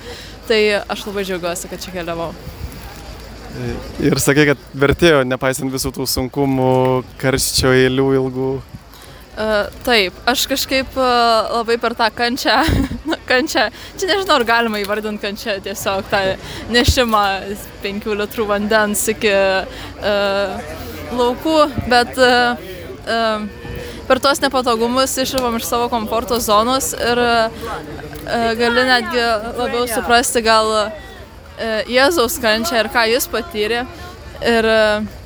Tai 0.49 0.59
aš 0.91 1.07
labai 1.07 1.25
džiaugiuosi, 1.27 1.69
kad 1.71 1.83
čia 1.83 1.93
keliavau. 1.95 2.33
Ir 4.01 4.17
sakai, 4.17 4.47
kad 4.49 4.61
vertėjo, 4.73 5.21
nepaisant 5.29 5.69
visų 5.71 5.91
tų 5.93 6.07
sunkumų, 6.09 7.03
karščio 7.21 7.75
eilių 7.83 8.07
ilgų. 8.17 8.53
Uh, 9.34 9.65
taip, 9.82 10.13
aš 10.30 10.43
kažkaip 10.46 10.91
uh, 10.93 11.48
labai 11.50 11.80
per 11.82 11.96
tą 11.98 12.06
kančią, 12.13 12.54
kančią, 13.32 13.63
čia 13.98 14.10
nežinau, 14.12 14.36
ar 14.36 14.43
galima 14.46 14.78
įvardinti 14.78 15.24
kančią, 15.24 15.56
tiesiog 15.65 16.06
tą 16.12 16.19
nešimą 16.69 17.24
5 17.82 18.06
litrų 18.19 18.46
vandens 18.52 19.02
iki 19.10 19.32
uh, 19.34 20.76
laukų, 21.17 21.56
bet 21.89 22.13
uh, 22.22 22.62
uh, 23.10 23.74
per 24.06 24.22
tuos 24.22 24.43
nepatogumus 24.43 25.17
išlipom 25.26 25.58
iš 25.58 25.65
savo 25.65 25.89
komforto 25.89 26.38
zonos 26.38 26.91
ir 26.93 27.24
gali 28.60 28.86
netgi 28.86 29.24
labiau 29.58 29.88
suprasti 29.89 30.43
gal 30.46 30.69
Jėzaus 31.89 32.38
kančią 32.43 32.84
ir 32.84 32.89
ką 32.93 33.08
jis 33.15 33.30
patyrė. 33.32 33.86
Ir 34.43 34.67
uh, 34.67 35.22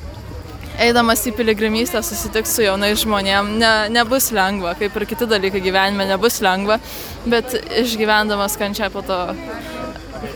eidamas 0.78 1.24
į 1.26 1.34
piligrimystę 1.38 2.00
susitikti 2.06 2.50
su 2.50 2.64
jaunais 2.64 3.02
žmonėm 3.02 3.54
ne, 3.58 3.72
nebus 3.92 4.30
lengva, 4.34 4.74
kaip 4.78 4.94
ir 4.96 5.06
kiti 5.10 5.26
dalykai 5.30 5.62
gyvenime 5.64 6.06
nebus 6.08 6.38
lengva, 6.44 6.78
bet 7.26 7.56
išgyvendamas 7.82 8.56
kančią 8.60 8.90
po 8.94 9.02
to 9.06 9.18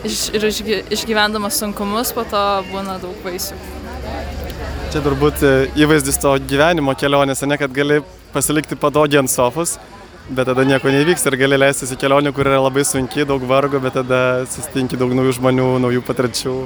iš, 0.09 0.27
ir 0.35 0.49
išgy, 0.51 0.81
išgyvendamas 0.99 1.61
sunkumus 1.63 2.13
po 2.17 2.27
to 2.29 2.43
būna 2.73 2.99
daug 3.03 3.17
vaisių. 3.27 3.59
Čia 4.93 5.01
turbūt 5.01 5.45
e, 5.47 5.53
įvaizdis 5.81 6.19
to 6.21 6.35
gyvenimo 6.51 6.93
kelionėse, 6.99 7.49
ne 7.49 7.57
kad 7.61 7.73
gali 7.73 8.03
pasilikti 8.35 8.77
padogį 8.77 9.23
ant 9.23 9.33
sofos, 9.33 9.79
bet 10.29 10.49
tada 10.51 10.67
nieko 10.69 10.91
nevyks 10.93 11.25
ir 11.29 11.39
gali 11.41 11.61
leistis 11.61 11.95
į 11.95 12.01
kelionę, 12.03 12.35
kur 12.35 12.51
yra 12.51 12.61
labai 12.61 12.85
sunki, 12.89 13.25
daug 13.29 13.47
vargo, 13.49 13.81
bet 13.83 13.97
tada 14.01 14.43
susitinki 14.51 15.01
daug 15.01 15.15
naujų 15.17 15.39
žmonių, 15.39 15.71
naujų 15.87 16.05
patirčių. 16.09 16.59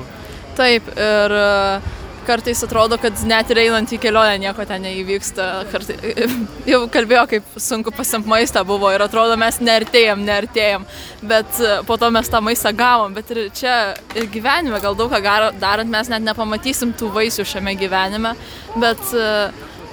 Taip, 0.56 0.88
ir 0.96 1.36
uh, 1.36 1.94
kartais 2.26 2.62
atrodo, 2.66 2.98
kad 3.00 3.20
net 3.28 3.50
ir 3.52 3.60
einant 3.64 3.92
į 3.92 3.98
kelionę 4.02 4.36
nieko 4.42 4.66
ten 4.68 4.84
neįvyksta. 4.86 5.46
Kartai, 5.72 5.96
jau 6.72 6.82
kalbėjo, 6.92 7.24
kaip 7.30 7.54
sunku 7.62 7.94
pasimti 7.94 8.30
maistą 8.30 8.64
buvo 8.66 8.90
ir 8.94 9.04
atrodo, 9.06 9.38
mes 9.40 9.60
neartėjom, 9.64 10.24
neartėjom. 10.26 10.86
Bet 11.26 11.60
e, 11.62 11.78
po 11.88 11.98
to 12.00 12.10
mes 12.14 12.30
tą 12.32 12.42
maistą 12.44 12.74
gavom. 12.76 13.14
Bet 13.16 13.32
ir 13.34 13.42
čia 13.56 13.76
ir 14.18 14.28
gyvenime 14.32 14.82
gal 14.82 14.98
daug 14.98 15.12
ką 15.12 15.22
darant 15.60 15.92
mes 15.92 16.12
net 16.12 16.26
nepamatysim 16.26 16.94
tų 16.98 17.12
vaisių 17.14 17.46
šiame 17.48 17.76
gyvenime. 17.78 18.34
Bet 18.76 19.02
e, 19.14 19.32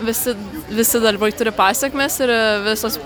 visi, 0.04 0.36
visi 0.74 1.02
darbai 1.04 1.32
turi 1.38 1.54
pasiekmes 1.56 2.20
ir 2.26 2.36
visos, 2.68 3.00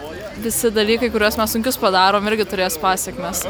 visi 0.44 0.72
dalykai, 0.74 1.12
kuriuos 1.14 1.40
mes 1.40 1.56
sunkius 1.56 1.80
padarom, 1.82 2.28
irgi 2.32 2.48
turės 2.50 2.80
pasiekmes. 2.82 3.46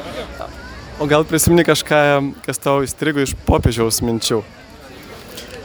O 0.97 1.05
gal 1.05 1.27
prisimni 1.29 1.61
kažką, 1.61 1.99
kas 2.45 2.57
tau 2.57 2.81
įstrigo 2.85 3.21
iš 3.21 3.35
popiežiaus 3.45 4.01
minčių? 4.01 4.41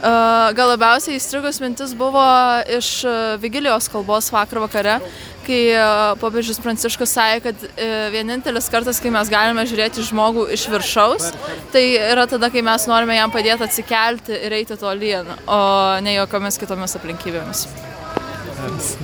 Gal 0.03 0.67
labiausiai 0.73 1.15
įstrigus 1.15 1.61
mintis 1.63 1.93
buvo 1.95 2.23
iš 2.67 3.05
Vigilijos 3.39 3.87
kalbos 3.91 4.27
vakar 4.33 4.59
vakare, 4.65 4.97
kai 5.45 5.59
popiežius 6.19 6.59
Pranciškus 6.63 7.13
sakė, 7.15 7.39
kad 7.45 7.63
vienintelis 8.11 8.67
kartas, 8.71 8.99
kai 8.99 9.13
mes 9.15 9.31
galime 9.31 9.63
žiūrėti 9.69 10.03
žmogų 10.09 10.49
iš 10.57 10.67
viršaus, 10.73 11.29
tai 11.71 11.85
yra 12.01 12.27
tada, 12.27 12.51
kai 12.51 12.65
mes 12.67 12.87
norime 12.91 13.15
jam 13.15 13.31
padėti 13.31 13.63
atsikelti 13.63 14.35
ir 14.43 14.57
eiti 14.59 14.79
to 14.79 14.91
lyn, 14.91 15.31
o 15.47 15.61
ne 16.03 16.17
jokiamis 16.17 16.59
kitomis 16.59 16.99
aplinkybėmis. 16.99 17.65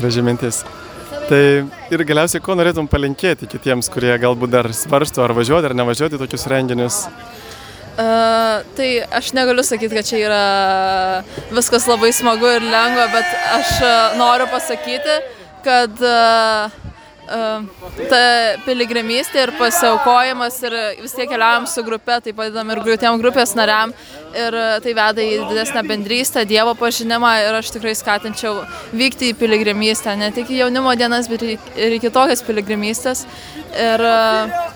Graži 0.02 0.24
mintis. 0.26 0.64
Tai 1.30 1.42
ir 1.94 2.04
galiausiai, 2.10 2.44
ko 2.44 2.56
norėtum 2.60 2.88
palinkėti 2.92 3.48
kitiems, 3.48 3.88
kurie 3.94 4.12
galbūt 4.20 4.52
dar 4.52 4.68
svarsto 4.76 5.24
ar 5.24 5.32
važiuoti 5.38 5.70
ar 5.70 5.76
nevažiuoti 5.78 6.20
tokius 6.20 6.48
renginius? 6.52 7.04
Uh, 8.00 8.62
tai 8.78 9.02
aš 9.12 9.34
negaliu 9.36 9.64
sakyti, 9.66 9.92
kad 9.98 10.08
čia 10.08 10.20
yra 10.24 10.44
viskas 11.52 11.84
labai 11.90 12.14
smagu 12.16 12.48
ir 12.48 12.64
lengva, 12.64 13.10
bet 13.12 13.34
aš 13.58 13.74
uh, 13.84 14.16
noriu 14.16 14.48
pasakyti, 14.48 15.18
kad 15.66 16.00
uh, 16.00 16.78
ta 17.30 18.22
piligrimystė 18.66 19.44
ir 19.46 19.52
pasiaukojimas 19.60 20.58
ir 20.66 20.76
vis 21.02 21.14
tiek 21.14 21.30
keliaujam 21.30 21.68
su 21.70 21.84
grupe, 21.86 22.18
tai 22.26 22.34
padedam 22.36 22.74
ir 22.74 22.82
tiem 23.02 23.20
grupės 23.22 23.54
nariam 23.58 23.94
ir 24.34 24.58
tai 24.84 24.94
veda 24.98 25.24
į 25.24 25.38
didesnę 25.50 25.84
bendrystę, 25.88 26.46
Dievo 26.50 26.74
pažinimą 26.80 27.32
ir 27.46 27.60
aš 27.60 27.72
tikrai 27.76 27.94
skatinčiau 27.98 28.64
vykti 28.94 29.32
į 29.34 29.38
piligrimystę, 29.40 30.16
ne 30.18 30.32
tik 30.36 30.50
į 30.50 30.64
jaunimo 30.64 30.96
dienas, 30.98 31.30
bet 31.32 31.46
ir 31.46 31.98
į 31.98 32.02
kitokias 32.04 32.44
piligrimystės. 32.46 33.26
Ir, 33.78 34.02
uh, 34.02 34.68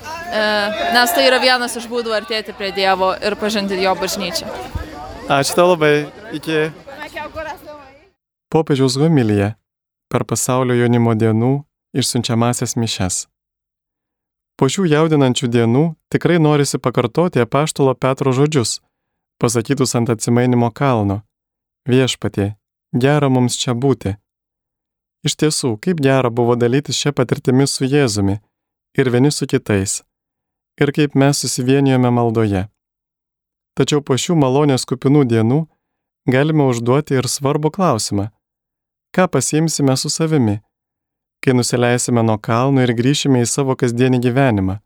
nes 0.94 1.14
tai 1.16 1.28
yra 1.28 1.42
vienas 1.42 1.78
iš 1.78 1.90
būdų 1.90 2.14
artėti 2.18 2.56
prie 2.58 2.72
Dievo 2.76 3.14
ir 3.18 3.38
pažinti 3.42 3.82
jo 3.82 3.94
bažnyčią. 3.98 4.50
Ačiū 5.32 5.58
tau 5.58 5.74
labai. 5.74 6.08
Iki. 6.34 6.72
Popiežiaus 8.54 8.98
homilyje 9.02 9.54
per 10.14 10.26
pasaulio 10.30 10.76
jaunimo 10.78 11.16
dienų 11.18 11.54
išsiunčiamasias 11.94 12.76
mišes. 12.76 13.28
Po 14.58 14.70
šių 14.70 14.86
jaudinančių 14.92 15.50
dienų 15.50 15.84
tikrai 16.14 16.40
norisi 16.42 16.78
pakartoti 16.78 17.42
apaštalo 17.42 17.96
Petro 17.96 18.34
žodžius, 18.38 18.80
pasakytus 19.42 19.96
ant 19.98 20.14
atsimainimo 20.14 20.70
kalno. 20.72 21.24
Viešpatie, 21.90 22.54
gera 22.94 23.30
mums 23.30 23.58
čia 23.60 23.74
būti. 23.74 24.16
Iš 25.26 25.36
tiesų, 25.40 25.78
kaip 25.84 26.02
gera 26.04 26.30
buvo 26.30 26.56
dalytis 26.60 27.00
šią 27.00 27.16
patirtimį 27.18 27.68
su 27.68 27.88
Jėzumi 27.90 28.40
ir 29.00 29.10
vieni 29.10 29.32
su 29.32 29.48
kitais 29.50 30.02
ir 30.82 30.92
kaip 30.92 31.16
mes 31.16 31.38
susivienijome 31.38 32.10
maldoje. 32.10 32.68
Tačiau 33.78 34.02
po 34.06 34.18
šių 34.18 34.36
malonės 34.38 34.86
kupinų 34.90 35.24
dienų 35.30 35.60
galime 36.30 36.68
užduoti 36.70 37.18
ir 37.18 37.30
svarbų 37.30 37.74
klausimą. 37.74 38.30
Ką 39.14 39.28
pasiimsime 39.30 39.96
su 39.98 40.10
savimi, 40.10 40.60
kai 41.44 41.54
nusileisime 41.58 42.24
nuo 42.24 42.38
kalno 42.40 42.84
ir 42.86 42.94
grįšime 42.96 43.44
į 43.44 43.50
savo 43.52 43.76
kasdienį 43.80 44.22
gyvenimą? 44.24 44.78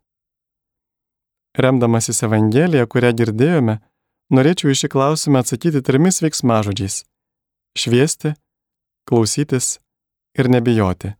Remdamasis 1.58 2.22
Evangeliją, 2.26 2.86
kurią 2.90 3.12
girdėjome, 3.20 3.78
norėčiau 4.34 4.72
iš 4.72 4.84
šį 4.84 4.90
klausimą 4.94 5.42
atsakyti 5.42 5.82
trimis 5.86 6.20
veiksmažodžiais- 6.22 7.04
šviesti, 7.80 8.34
klausytis 9.08 9.78
ir 10.38 10.50
nebijoti. 10.50 11.14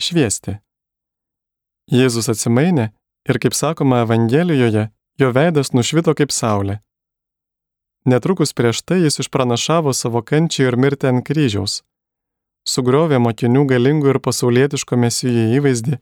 Šviesti. 0.00 0.58
Jėzus 1.92 2.28
atsimainė 2.32 2.92
ir, 3.28 3.38
kaip 3.38 3.54
sakoma 3.54 4.02
Evangelijoje, 4.04 4.90
jo 5.20 5.32
veidas 5.32 5.72
nušvito 5.72 6.14
kaip 6.14 6.32
saulė. 6.32 6.80
Netrukus 8.04 8.52
prieš 8.52 8.82
tai 8.84 9.00
jis 9.00 9.18
išpranašavo 9.22 9.92
savo 9.96 10.20
kančią 10.22 10.68
ir 10.68 10.76
mirtį 10.76 11.08
ant 11.08 11.24
kryžiaus, 11.24 11.82
sugriovė 12.64 13.20
mokinių 13.20 13.64
galingų 13.68 14.14
ir 14.14 14.20
pasaulietiško 14.24 14.96
mesijų 14.96 15.44
įvaizdį 15.58 15.98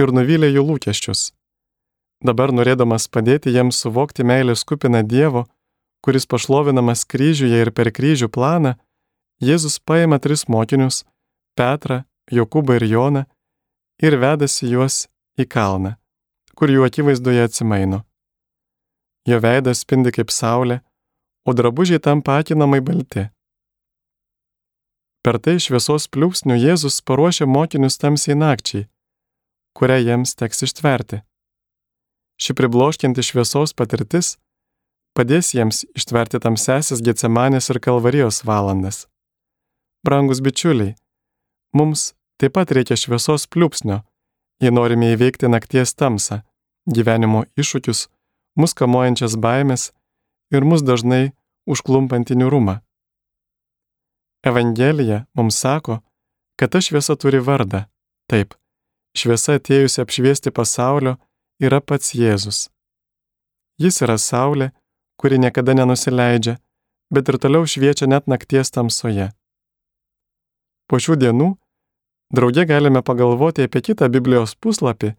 ir 0.00 0.12
nuvylė 0.18 0.50
jų 0.54 0.64
lūkesčius. 0.70 1.30
Dabar 2.24 2.52
norėdamas 2.52 3.08
padėti 3.12 3.52
jiems 3.52 3.82
suvokti 3.84 4.24
meilės 4.24 4.64
kupiną 4.64 5.02
Dievo, 5.04 5.44
kuris 6.04 6.26
pašlovinamas 6.26 7.04
kryžiuje 7.04 7.60
ir 7.60 7.72
per 7.76 7.92
kryžių 7.92 8.28
planą, 8.32 8.76
Jėzus 9.42 9.76
paima 9.78 10.16
tris 10.18 10.46
mokinius- 10.48 11.04
Petrą, 11.58 12.04
Jokūbą 12.32 12.76
ir 12.76 12.84
Joną 12.88 13.26
ir 14.00 14.16
vedasi 14.16 14.68
juos 14.70 15.08
į 15.38 15.44
kalną, 15.44 15.96
kur 16.56 16.68
jų 16.68 16.86
akivaizdoje 16.88 17.44
atsimaino. 17.44 18.04
Jo 19.28 19.40
veidas 19.40 19.84
spindi 19.84 20.12
kaip 20.12 20.30
saulė, 20.30 20.80
o 21.44 21.52
drabužiai 21.52 22.00
tampa 22.00 22.38
akinamai 22.40 22.80
balti. 22.80 23.28
Per 25.26 25.40
tai 25.42 25.56
šviesos 25.58 26.04
pliūpsnių 26.14 26.54
Jėzus 26.54 27.00
paruošia 27.02 27.48
mokinius 27.50 27.96
tamsiai 27.98 28.36
nakčiai, 28.38 28.84
kurią 29.74 29.96
jiems 29.98 30.36
teks 30.38 30.62
ištverti. 30.68 31.18
Ši 32.38 32.54
pribloškinti 32.54 33.24
šviesos 33.26 33.74
patirtis 33.74 34.36
padės 35.18 35.50
jiems 35.56 35.82
ištverti 35.98 36.38
tamsesis 36.44 37.02
Getsemanės 37.02 37.72
ir 37.74 37.82
Kalvarijos 37.82 38.44
valandas. 38.46 39.08
Brangus 40.06 40.44
bičiuliai, 40.46 40.94
mums 41.74 42.12
taip 42.38 42.54
pat 42.54 42.70
reikia 42.78 42.94
šviesos 42.94 43.50
pliūpsnio, 43.50 44.04
jei 44.62 44.74
norime 44.78 45.10
įveikti 45.16 45.50
nakties 45.50 45.98
tamsą, 45.98 46.44
gyvenimo 46.86 47.48
iššūkius, 47.58 48.06
mus 48.62 48.78
kamuojančias 48.78 49.34
baimės 49.42 49.90
ir 50.54 50.62
mus 50.62 50.86
dažnai 50.86 51.32
užklumpantį 51.66 52.44
niurumą. 52.44 52.78
Evangelija 54.46 55.24
mums 55.34 55.58
sako, 55.58 55.98
kad 56.56 56.70
ta 56.70 56.80
šviesa 56.80 57.16
turi 57.16 57.40
vardą. 57.42 57.82
Taip, 58.30 58.54
šviesa 59.18 59.56
atėjusi 59.58 60.02
apšviesti 60.02 60.52
pasaulio 60.54 61.16
yra 61.58 61.80
pats 61.80 62.14
Jėzus. 62.14 62.68
Jis 63.82 63.98
yra 64.06 64.16
saulė, 64.22 64.70
kuri 65.18 65.40
niekada 65.42 65.74
nenusileidžia, 65.74 66.56
bet 67.10 67.28
ir 67.28 67.38
toliau 67.42 67.66
šviečia 67.66 68.06
net 68.06 68.30
nakties 68.30 68.70
tamsoje. 68.70 69.32
Po 70.86 71.00
šių 71.02 71.16
dienų 71.22 71.48
drauge 72.30 72.66
galime 72.70 73.02
pagalvoti 73.02 73.66
apie 73.66 73.82
kitą 73.88 74.08
Biblijos 74.12 74.54
puslapį 74.54 75.16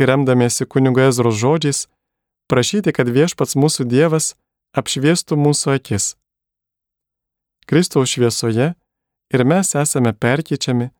ir 0.00 0.08
remdamiesi 0.08 0.64
kunigo 0.64 1.04
Ezros 1.04 1.36
žodžiais, 1.36 1.84
prašyti, 2.48 2.96
kad 2.96 3.12
viešpats 3.12 3.58
mūsų 3.60 3.84
Dievas 3.92 4.32
apšviestų 4.72 5.36
mūsų 5.36 5.76
akis. 5.76 6.14
Kristaus 7.66 8.12
šviesoje 8.14 8.74
ir 9.34 9.44
mes 9.44 9.74
esame 9.74 10.12
perkyčiami, 10.12 10.90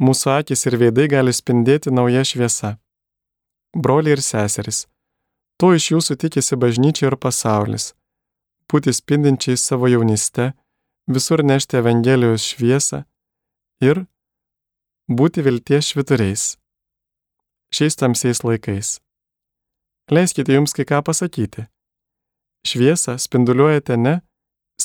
mūsų 0.00 0.32
akis 0.38 0.66
ir 0.66 0.78
veidai 0.80 1.08
gali 1.12 1.32
spindėti 1.32 1.92
nauja 1.92 2.24
šviesa. 2.24 2.76
Broliai 3.76 4.16
ir 4.16 4.22
seserys, 4.24 4.86
to 5.58 5.74
iš 5.76 5.90
jūsų 5.92 6.16
tikisi 6.24 6.56
bažnyčia 6.56 7.10
ir 7.10 7.16
pasaulis- 7.16 7.92
būti 8.70 8.92
spindinčiais 8.94 9.62
savo 9.62 9.86
jaunyste, 9.86 10.52
visur 11.06 11.42
nešti 11.42 11.76
Evangelijos 11.82 12.42
šviesą 12.50 13.04
ir 13.80 14.06
būti 15.08 15.42
vilties 15.42 15.92
švituriais. 15.92 16.56
Šiais 17.74 17.96
tamsiais 17.96 18.42
laikais. 18.42 18.98
Leiskite 20.10 20.52
jums 20.52 20.72
kai 20.74 20.84
ką 20.84 21.02
pasakyti. 21.06 21.66
Šviesą 22.66 23.14
spinduliuojate 23.18 23.96
ne, 23.96 24.20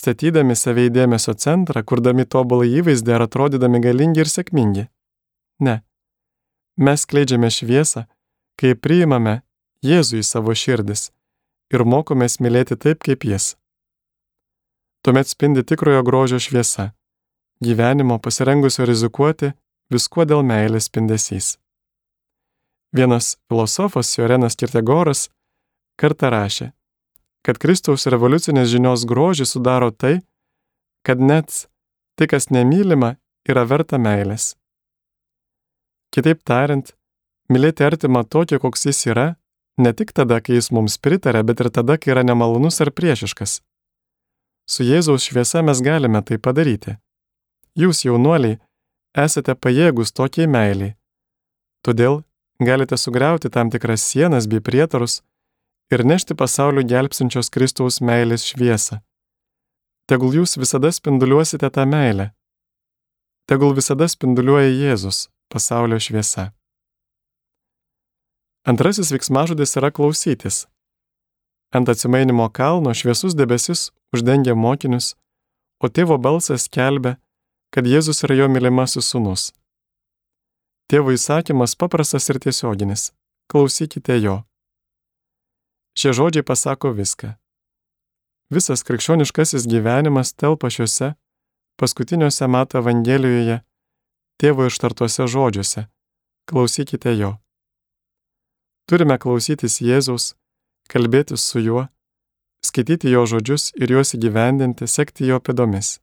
statydami 0.05 0.53
save 0.53 0.85
į 0.85 0.93
dėmesio 0.93 1.33
centrą, 1.33 1.81
kurdami 1.81 2.27
tobulą 2.29 2.67
įvaizdį 2.79 3.15
ar 3.17 3.25
atrodydami 3.25 3.81
galingi 3.81 4.21
ir 4.21 4.29
sėkmingi. 4.29 4.85
Ne. 5.65 5.81
Mes 6.77 7.05
skleidžiame 7.07 7.49
šviesą, 7.49 8.05
kai 8.59 8.75
priimame 8.77 9.41
Jėzų 9.85 10.21
į 10.21 10.25
savo 10.25 10.53
širdis 10.57 11.09
ir 11.73 11.83
mokomės 11.85 12.39
mylėti 12.41 12.77
taip, 12.77 13.01
kaip 13.05 13.25
Jis. 13.25 13.55
Tuomet 15.05 15.29
spindi 15.29 15.63
tikrojo 15.65 16.03
grožio 16.05 16.39
šviesa- 16.41 16.91
gyvenimo 17.65 18.19
pasirengusio 18.19 18.85
rizikuoti 18.85 19.53
viskuo 19.89 20.25
dėl 20.25 20.41
meilės 20.41 20.89
spindesys. 20.89 21.57
Vienas 22.93 23.37
filosofas 23.49 24.17
Jorenas 24.17 24.55
Kirtegoras 24.55 25.29
kartą 25.97 26.29
rašė, 26.29 26.71
kad 27.45 27.59
Kristaus 27.61 28.07
revoliucinės 28.09 28.71
žinios 28.71 29.05
grožį 29.05 29.45
sudaro 29.45 29.91
tai, 29.93 30.19
kad 31.05 31.21
net 31.21 31.67
tai, 32.17 32.27
kas 32.31 32.49
nemylima, 32.49 33.15
yra 33.45 33.65
verta 33.69 33.99
meilės. 34.01 34.55
Kitaip 36.15 36.41
tariant, 36.47 36.93
mylėti 37.51 37.85
artimą 37.85 38.23
tokį, 38.25 38.59
koks 38.63 38.87
jis 38.89 39.01
yra, 39.11 39.27
ne 39.77 39.91
tik 39.93 40.15
tada, 40.15 40.39
kai 40.41 40.57
jis 40.57 40.71
mums 40.73 40.97
pritarė, 40.97 41.43
bet 41.45 41.61
ir 41.61 41.69
tada, 41.77 41.99
kai 41.99 42.15
yra 42.15 42.23
nemalonus 42.25 42.81
ar 42.81 42.93
priešiškas. 42.95 43.59
Su 44.65 44.87
Jėzaus 44.87 45.27
šviesa 45.27 45.61
mes 45.61 45.81
galime 45.85 46.23
tai 46.25 46.39
padaryti. 46.41 46.95
Jūs, 47.77 48.05
jaunuoliai, 48.07 48.57
esate 49.13 49.53
pajėgus 49.53 50.15
tokiai 50.15 50.47
meiliai. 50.49 50.95
Todėl 51.85 52.23
galite 52.63 52.97
sugriauti 52.97 53.51
tam 53.51 53.69
tikras 53.69 54.01
sienas 54.07 54.47
bei 54.49 54.63
prietarus, 54.63 55.19
ir 55.91 56.05
nešti 56.05 56.35
pasauliu 56.35 56.83
gelbsinčios 56.87 57.49
Kristaus 57.53 58.01
meilės 58.01 58.45
šviesą. 58.49 59.01
Tegul 60.09 60.35
jūs 60.37 60.57
visada 60.61 60.91
spinduliuosite 60.93 61.69
tą 61.69 61.85
meilę. 61.89 62.31
Tegul 63.49 63.75
visada 63.77 64.07
spinduliuoja 64.09 64.69
Jėzus, 64.69 65.27
pasaulio 65.49 65.99
šviesa. 66.01 66.51
Antrasis 68.65 69.11
veiksmažodis 69.13 69.75
yra 69.77 69.91
klausytis. 69.93 70.65
Ant 71.73 71.89
atsimainimo 71.89 72.47
kalno 72.49 72.93
šviesus 72.93 73.35
debesis 73.37 73.91
uždengia 74.13 74.55
mokinius, 74.55 75.13
o 75.83 75.89
tėvo 75.89 76.17
balsas 76.17 76.65
kelbė, 76.69 77.17
kad 77.73 77.85
Jėzus 77.85 78.23
yra 78.25 78.37
jo 78.39 78.49
mylimasis 78.49 79.11
sunus. 79.11 79.51
Tėvo 80.89 81.13
įsakymas 81.13 81.75
paprastas 81.77 82.29
ir 82.29 82.39
tiesioginis- 82.41 83.11
klausykite 83.51 84.17
jo. 84.21 84.43
Šie 85.95 86.11
žodžiai 86.11 86.43
pasako 86.43 86.91
viską. 86.91 87.37
Visas 88.51 88.83
krikščioniškasis 88.83 89.63
gyvenimas 89.71 90.33
telpa 90.35 90.67
šiuose 90.67 91.13
paskutiniuose 91.79 92.47
mato 92.51 92.81
Evangelijoje 92.83 93.61
tėvo 94.39 94.67
ištartuose 94.67 95.27
žodžiuose. 95.31 95.87
Klausykite 96.51 97.15
jo. 97.15 97.31
Turime 98.91 99.17
klausytis 99.17 99.79
Jėzaus, 99.81 100.35
kalbėtis 100.91 101.47
su 101.47 101.63
juo, 101.63 101.87
skaityti 102.61 103.09
jo 103.15 103.23
žodžius 103.25 103.71
ir 103.79 103.95
juos 103.95 104.13
įgyvendinti, 104.19 104.91
sekti 104.91 105.31
jo 105.31 105.39
pėdomis. 105.39 105.97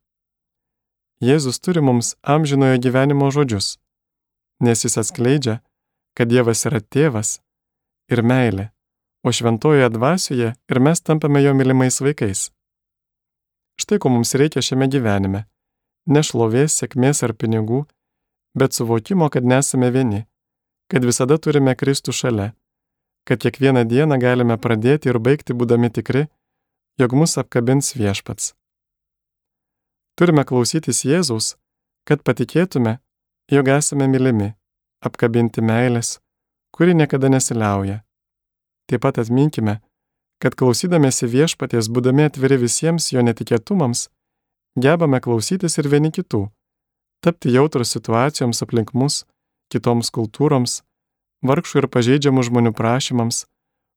Jėzus 1.23 1.61
turi 1.63 1.85
mums 1.85 2.17
amžinojo 2.25 2.81
gyvenimo 2.83 3.29
žodžius, 3.31 3.77
nes 4.65 4.83
jis 4.83 4.99
atskleidžia, 4.99 5.61
kad 6.17 6.33
Dievas 6.33 6.65
yra 6.67 6.81
tėvas 6.81 7.43
ir 8.11 8.25
meilė 8.27 8.73
o 9.25 9.33
šventojoje 9.33 9.89
dvasioje 9.89 10.55
ir 10.71 10.81
mes 10.81 11.01
tampame 11.01 11.43
jo 11.43 11.55
mylimais 11.55 12.01
vaikais. 12.01 12.51
Štai 13.81 13.99
ko 13.99 14.09
mums 14.09 14.35
reikia 14.35 14.63
šiame 14.63 14.89
gyvenime- 14.91 15.45
ne 16.15 16.21
šlovės, 16.21 16.75
sėkmės 16.79 17.23
ar 17.23 17.33
pinigų, 17.33 17.87
bet 18.55 18.73
suvokimo, 18.73 19.31
kad 19.31 19.45
nesame 19.45 19.91
vieni, 19.91 20.27
kad 20.91 21.05
visada 21.05 21.39
turime 21.39 21.75
Kristų 21.75 22.13
šalia, 22.13 22.53
kad 23.25 23.39
kiekvieną 23.39 23.85
dieną 23.89 24.19
galime 24.19 24.57
pradėti 24.59 25.07
ir 25.07 25.19
baigti 25.19 25.55
būdami 25.55 25.93
tikri, 25.93 26.29
jog 26.99 27.13
mus 27.13 27.39
apkabins 27.39 27.95
viešpats. 27.95 28.55
Turime 30.17 30.45
klausytis 30.45 31.05
Jėzaus, 31.05 31.57
kad 32.05 32.23
patikėtume, 32.23 32.99
jog 33.51 33.69
esame 33.69 34.09
mylimi, 34.09 34.55
apkabinti 35.01 35.61
meilės, 35.63 36.19
kuri 36.75 36.95
niekada 36.95 37.29
nesiliauja 37.29 38.03
Taip 38.90 39.03
pat 39.05 39.18
atminkime, 39.23 39.79
kad 40.42 40.57
klausydamėsi 40.59 41.29
viešpaties, 41.31 41.87
būdami 41.87 42.27
atviri 42.27 42.59
visiems 42.64 43.12
jo 43.14 43.23
netikėtumams, 43.23 44.09
gebame 44.75 45.21
klausytis 45.23 45.79
ir 45.79 45.88
vieni 45.92 46.11
kitų, 46.14 46.49
tapti 47.23 47.53
jautrus 47.55 47.95
situacijoms 47.95 48.64
aplink 48.66 48.90
mus, 48.99 49.23
kitoms 49.71 50.11
kultūroms, 50.11 50.81
vargšų 51.47 51.83
ir 51.83 51.88
pažeidžiamų 51.95 52.47
žmonių 52.49 52.73
prašymams, 52.75 53.45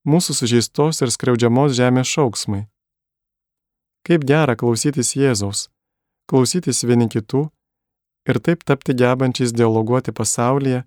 mūsų 0.06 0.38
sužeistos 0.38 1.02
ir 1.02 1.14
skriaudžiamos 1.14 1.74
žemės 1.78 2.14
šauksmai. 2.14 2.68
Kaip 4.06 4.22
gera 4.30 4.54
klausytis 4.54 5.16
Jėzaus, 5.18 5.66
klausytis 6.30 6.84
vieni 6.86 7.10
kitų 7.10 7.48
ir 8.30 8.38
taip 8.38 8.62
tapti 8.70 8.94
gebančiais 8.94 9.50
dialoguoti 9.50 10.14
pasaulyje, 10.14 10.84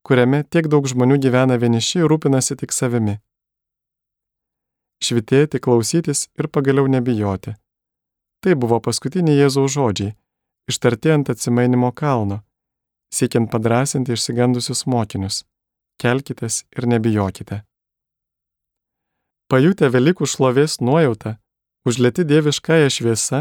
kuriame 0.00 0.40
tiek 0.48 0.72
daug 0.72 0.88
žmonių 0.88 1.20
gyvena 1.20 1.60
vieniši 1.60 2.00
ir 2.00 2.08
rūpinasi 2.08 2.56
tik 2.56 2.72
savimi 2.72 3.18
švitėti, 5.02 5.60
klausytis 5.60 6.28
ir 6.38 6.48
pagaliau 6.48 6.86
nebijoti. 6.86 7.54
Tai 8.44 8.54
buvo 8.60 8.80
paskutiniai 8.80 9.40
Jėzaus 9.40 9.72
žodžiai, 9.72 10.14
ištarti 10.68 11.12
ant 11.14 11.30
atsimainimo 11.32 11.90
kalno, 11.92 12.42
siekiant 13.14 13.50
padrasinti 13.52 14.12
išsigandusius 14.12 14.84
mokinius- 14.86 15.44
kelkitės 16.02 16.64
ir 16.76 16.86
nebijokite. 16.86 17.64
Pajutę 19.48 19.88
Velykų 19.88 20.26
šlovės 20.26 20.80
nuojautą, 20.80 21.36
užlėti 21.86 22.24
dieviškąją 22.24 22.88
šviesą 22.90 23.40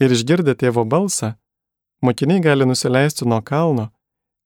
ir 0.00 0.10
išgirdę 0.10 0.54
tėvo 0.54 0.84
balsą, 0.86 1.34
mokiniai 2.02 2.40
gali 2.40 2.64
nusileisti 2.66 3.26
nuo 3.26 3.42
kalno 3.42 3.90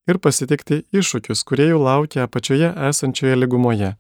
ir 0.09 0.19
pasitikti 0.19 0.85
iššūkius, 0.93 1.45
kurie 1.45 1.69
jų 1.73 1.81
laukia 1.85 2.25
apačioje 2.25 2.73
esančioje 2.89 3.37
lygumoje. 3.37 3.97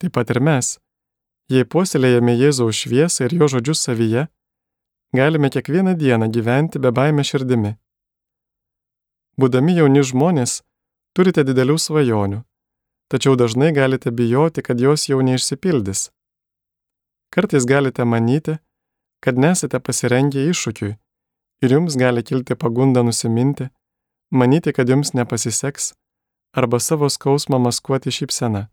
Taip 0.00 0.12
pat 0.16 0.30
ir 0.30 0.40
mes, 0.40 0.78
Jei 1.52 1.64
puoselėjame 1.68 2.32
Jėzaus 2.40 2.78
šviesą 2.84 3.26
ir 3.26 3.34
jo 3.36 3.48
žodžius 3.52 3.82
savyje, 3.84 4.28
galime 5.12 5.50
kiekvieną 5.52 5.92
dieną 6.00 6.30
gyventi 6.32 6.80
be 6.80 6.90
baime 6.92 7.24
širdimi. 7.24 7.74
Būdami 9.36 9.76
jauni 9.76 10.00
žmonės, 10.00 10.62
turite 11.12 11.44
didelių 11.44 11.76
svajonių, 11.76 12.40
tačiau 13.12 13.36
dažnai 13.36 13.72
galite 13.76 14.10
bijoti, 14.10 14.62
kad 14.64 14.80
jos 14.80 15.08
jau 15.10 15.20
neišsipildys. 15.20 16.08
Kartais 17.34 17.66
galite 17.68 18.04
manyti, 18.08 18.56
kad 19.20 19.36
nesate 19.36 19.80
pasirengę 19.80 20.48
iššūkiui 20.48 20.94
ir 21.64 21.76
jums 21.76 21.96
gali 22.00 22.22
kilti 22.22 22.56
pagunda 22.56 23.02
nusiminti, 23.02 23.68
manyti, 24.30 24.72
kad 24.72 24.88
jums 24.88 25.12
nepasiseks 25.12 25.92
arba 26.54 26.80
savo 26.80 27.08
skausmą 27.10 27.58
maskuoti 27.58 28.12
šypseną. 28.14 28.68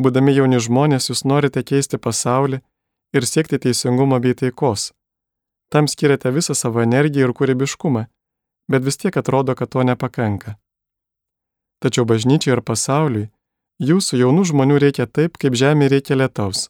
Būdami 0.00 0.32
jauni 0.32 0.60
žmonės, 0.64 1.10
jūs 1.10 1.26
norite 1.28 1.62
keisti 1.66 1.98
pasaulį 2.00 2.60
ir 3.16 3.26
siekti 3.26 3.58
teisingumo 3.60 4.20
bei 4.24 4.36
taikos. 4.38 4.92
Tam 5.70 5.88
skiriate 5.92 6.32
visą 6.32 6.54
savo 6.56 6.80
energiją 6.82 7.28
ir 7.28 7.34
kūrybiškumą, 7.36 8.06
bet 8.72 8.86
vis 8.86 8.96
tiek 9.02 9.16
atrodo, 9.20 9.54
kad 9.58 9.70
to 9.70 9.84
nepakanka. 9.84 10.56
Tačiau 11.84 12.06
bažnyčiai 12.08 12.56
ir 12.56 12.62
pasauliui 12.64 13.28
jūsų 13.90 14.20
jaunų 14.22 14.44
žmonių 14.50 14.78
reikia 14.84 15.06
taip, 15.06 15.36
kaip 15.40 15.56
žemė 15.56 15.88
reikia 15.92 16.16
lietaus. 16.16 16.68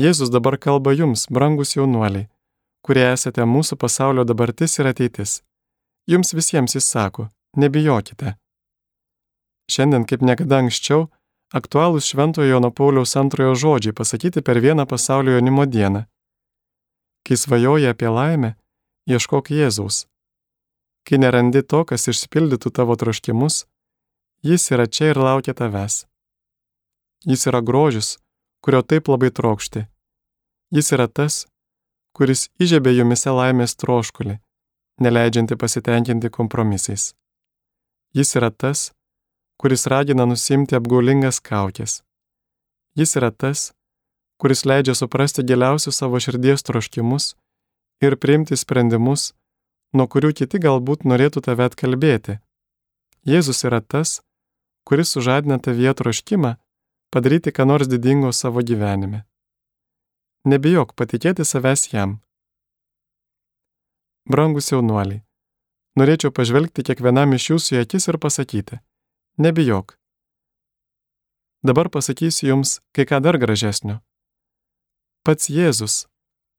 Jėzus 0.00 0.32
dabar 0.34 0.56
kalba 0.58 0.92
jums, 0.92 1.26
brangus 1.30 1.76
jaunuoliai, 1.76 2.28
kurie 2.84 3.04
esate 3.12 3.44
mūsų 3.48 3.78
pasaulio 3.80 4.24
dabartis 4.28 4.78
ir 4.80 4.90
ateitis. 4.90 5.42
Jums 6.10 6.34
visiems 6.36 6.74
jis 6.76 6.88
sako, 6.88 7.28
nebijokite. 7.56 8.34
Šiandien 9.70 10.04
kaip 10.08 10.20
niekada 10.20 10.60
anksčiau 10.60 11.06
aktualūs 11.52 12.08
Šventojo 12.08 12.48
Jono 12.48 12.70
Pauliaus 12.70 13.16
antrojo 13.16 13.54
žodžiai 13.54 13.94
pasakyti 13.94 14.42
per 14.42 14.60
vieną 14.60 14.86
pasaulio 14.86 15.36
jaunimo 15.36 15.66
dieną. 15.66 16.04
Kai 17.24 17.36
svajoji 17.36 17.88
apie 17.88 18.08
laimę, 18.08 18.54
ieškok 19.08 19.50
Jėzaus. 19.50 20.06
Kai 21.04 21.20
nerandi 21.20 21.62
to, 21.62 21.84
kas 21.84 22.08
išsipildytų 22.08 22.70
tavo 22.72 22.96
troškimus, 22.96 23.64
jis 24.44 24.70
yra 24.72 24.86
čia 24.86 25.12
ir 25.12 25.20
laukia 25.20 25.54
tavęs. 25.56 26.04
Jis 27.24 27.46
yra 27.48 27.60
grožis, 27.60 28.18
kurio 28.64 28.82
taip 28.82 29.08
labai 29.08 29.30
trokšti. 29.32 29.86
Jis 30.72 30.92
yra 30.96 31.08
tas, 31.08 31.44
kuris 32.16 32.48
įžiebė 32.60 32.94
jumise 32.96 33.32
laimės 33.32 33.76
troškulį, 33.80 34.38
neleidžianti 35.00 35.56
pasitenkinti 35.60 36.30
kompromisais. 36.32 37.12
Jis 38.14 38.36
yra 38.38 38.50
tas, 38.50 38.90
kuris 38.90 39.03
ragina 39.86 40.26
nusimti 40.26 40.76
apgaulingas 40.76 41.40
kaukės. 41.40 42.02
Jis 42.96 43.16
yra 43.16 43.30
tas, 43.30 43.72
kuris 44.38 44.64
leidžia 44.64 44.94
suprasti 44.94 45.42
giliausius 45.42 45.96
savo 45.98 46.20
širdies 46.20 46.62
troškimus 46.62 47.34
ir 48.02 48.16
priimti 48.16 48.56
sprendimus, 48.56 49.32
nuo 49.94 50.06
kurių 50.06 50.32
kiti 50.34 50.58
galbūt 50.58 51.04
norėtų 51.04 51.40
tave 51.46 51.64
atkalbėti. 51.64 52.38
Jėzus 53.24 53.64
yra 53.64 53.80
tas, 53.80 54.20
kuris 54.84 55.14
sužadina 55.14 55.58
tavyje 55.58 55.94
troškimą 55.94 56.56
padaryti 57.14 57.50
ką 57.54 57.64
nors 57.66 57.88
didingo 57.88 58.32
savo 58.32 58.60
gyvenime. 58.60 59.22
Nebijok 60.44 60.92
patikėti 60.98 61.44
savęs 61.46 61.88
jam. 61.92 62.18
Brangus 64.28 64.72
jaunuoliai, 64.72 65.22
norėčiau 65.96 66.32
pažvelgti 66.34 66.84
kiekvienam 66.84 67.32
iš 67.36 67.50
jūsų 67.52 67.76
į 67.76 67.80
akis 67.84 68.08
ir 68.10 68.18
pasakyti- 68.18 68.80
nebijok. 69.38 69.98
Dabar 71.62 71.88
pasakysiu 71.88 72.48
jums 72.48 72.80
kai 72.94 73.06
ką 73.08 73.20
dar 73.24 73.38
gražesnio. 73.38 73.98
Pats 75.24 75.48
Jėzus 75.48 76.04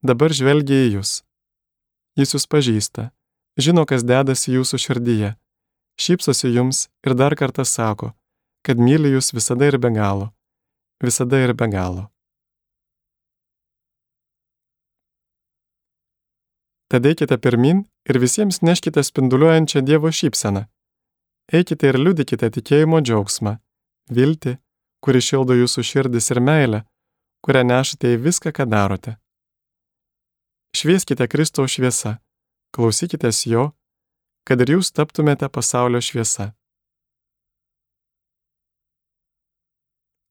dabar 0.04 0.34
žvelgia 0.34 0.88
į 0.88 0.90
jūs. 0.98 1.22
Jis 2.20 2.34
jūs 2.36 2.48
pažįsta, 2.50 3.12
žino, 3.60 3.86
kas 3.86 4.04
dedasi 4.04 4.56
jūsų 4.56 4.80
širdyje, 4.82 5.36
šypsosi 6.00 6.52
jums 6.52 6.88
ir 7.06 7.16
dar 7.16 7.36
kartą 7.36 7.64
sako, 7.64 8.12
kad 8.66 8.82
myli 8.82 9.14
jūs 9.14 9.32
visada 9.36 9.70
ir 9.70 9.78
be 9.78 9.94
galo, 9.96 10.32
visada 11.04 11.40
ir 11.44 11.54
be 11.54 11.70
galo. 11.72 12.10
Tad 16.92 17.06
eikite 17.06 17.38
pirmin 17.38 17.86
ir 18.10 18.20
visiems 18.22 18.62
neškite 18.62 19.04
spinduliuojančią 19.04 19.82
Dievo 19.86 20.12
šypseną. 20.12 20.68
Eikite 21.54 21.92
ir 21.92 22.00
liudykite 22.02 22.50
tikėjimo 22.58 23.02
džiaugsmą, 23.06 23.60
viltį, 24.10 24.56
kuri 25.06 25.22
šildo 25.22 25.54
jūsų 25.60 25.84
širdis 25.86 26.32
ir 26.34 26.42
meilę, 26.42 26.82
kurią 27.46 27.62
nešate 27.70 28.16
į 28.16 28.22
viską, 28.26 28.54
ką 28.58 28.66
darote. 28.66 29.18
Švieskite 30.76 31.28
Kristaus 31.30 31.78
šviesa, 31.78 32.18
klausykitės 32.74 33.46
Jo, 33.46 33.70
kad 34.46 34.62
ir 34.66 34.76
jūs 34.76 34.90
taptumėte 34.92 35.48
pasaulio 35.50 36.02
šviesa. 36.02 36.50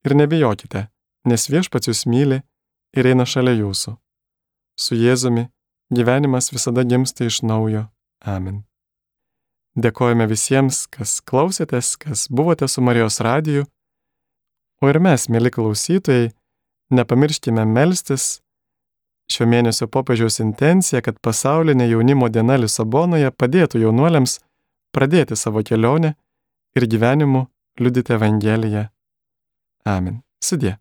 Ir 0.05 0.19
nebijokite, 0.19 0.89
nes 1.31 1.49
viešpats 1.49 1.89
jūs 1.89 2.05
myli 2.11 2.43
ir 2.93 3.09
eina 3.15 3.25
šalia 3.25 3.55
jūsų. 3.63 3.97
Su 4.77 4.99
Jėzumi 4.99 5.47
gyvenimas 5.95 6.51
visada 6.53 6.83
gimsta 6.85 7.31
iš 7.31 7.41
naujo. 7.47 7.87
Amen. 8.21 8.65
Dėkojame 9.75 10.29
visiems, 10.31 10.85
kas 10.87 11.19
klausėtės, 11.27 11.97
kas 11.99 12.29
buvote 12.31 12.69
su 12.71 12.83
Marijos 12.85 13.19
radiju. 13.25 13.65
O 14.83 14.91
ir 14.91 15.01
mes, 15.03 15.27
mėly 15.33 15.51
klausytojai, 15.51 16.31
nepamirškime 16.95 17.65
melstis 17.67 18.39
šio 19.33 19.49
mėnesio 19.51 19.89
popiežiaus 19.91 20.39
intencija, 20.45 21.03
kad 21.03 21.19
pasaulinė 21.25 21.89
jaunimo 21.91 22.29
diena 22.31 22.59
Lisabonoje 22.61 23.33
padėtų 23.35 23.83
jaunuoliams 23.87 24.39
pradėti 24.95 25.39
savo 25.39 25.65
kelionę 25.67 26.15
ir 26.77 26.87
gyvenimu 26.87 27.47
liudyti 27.81 28.15
Evangeliją. 28.15 28.89
Amen. 29.85 30.23
Sudė. 30.45 30.77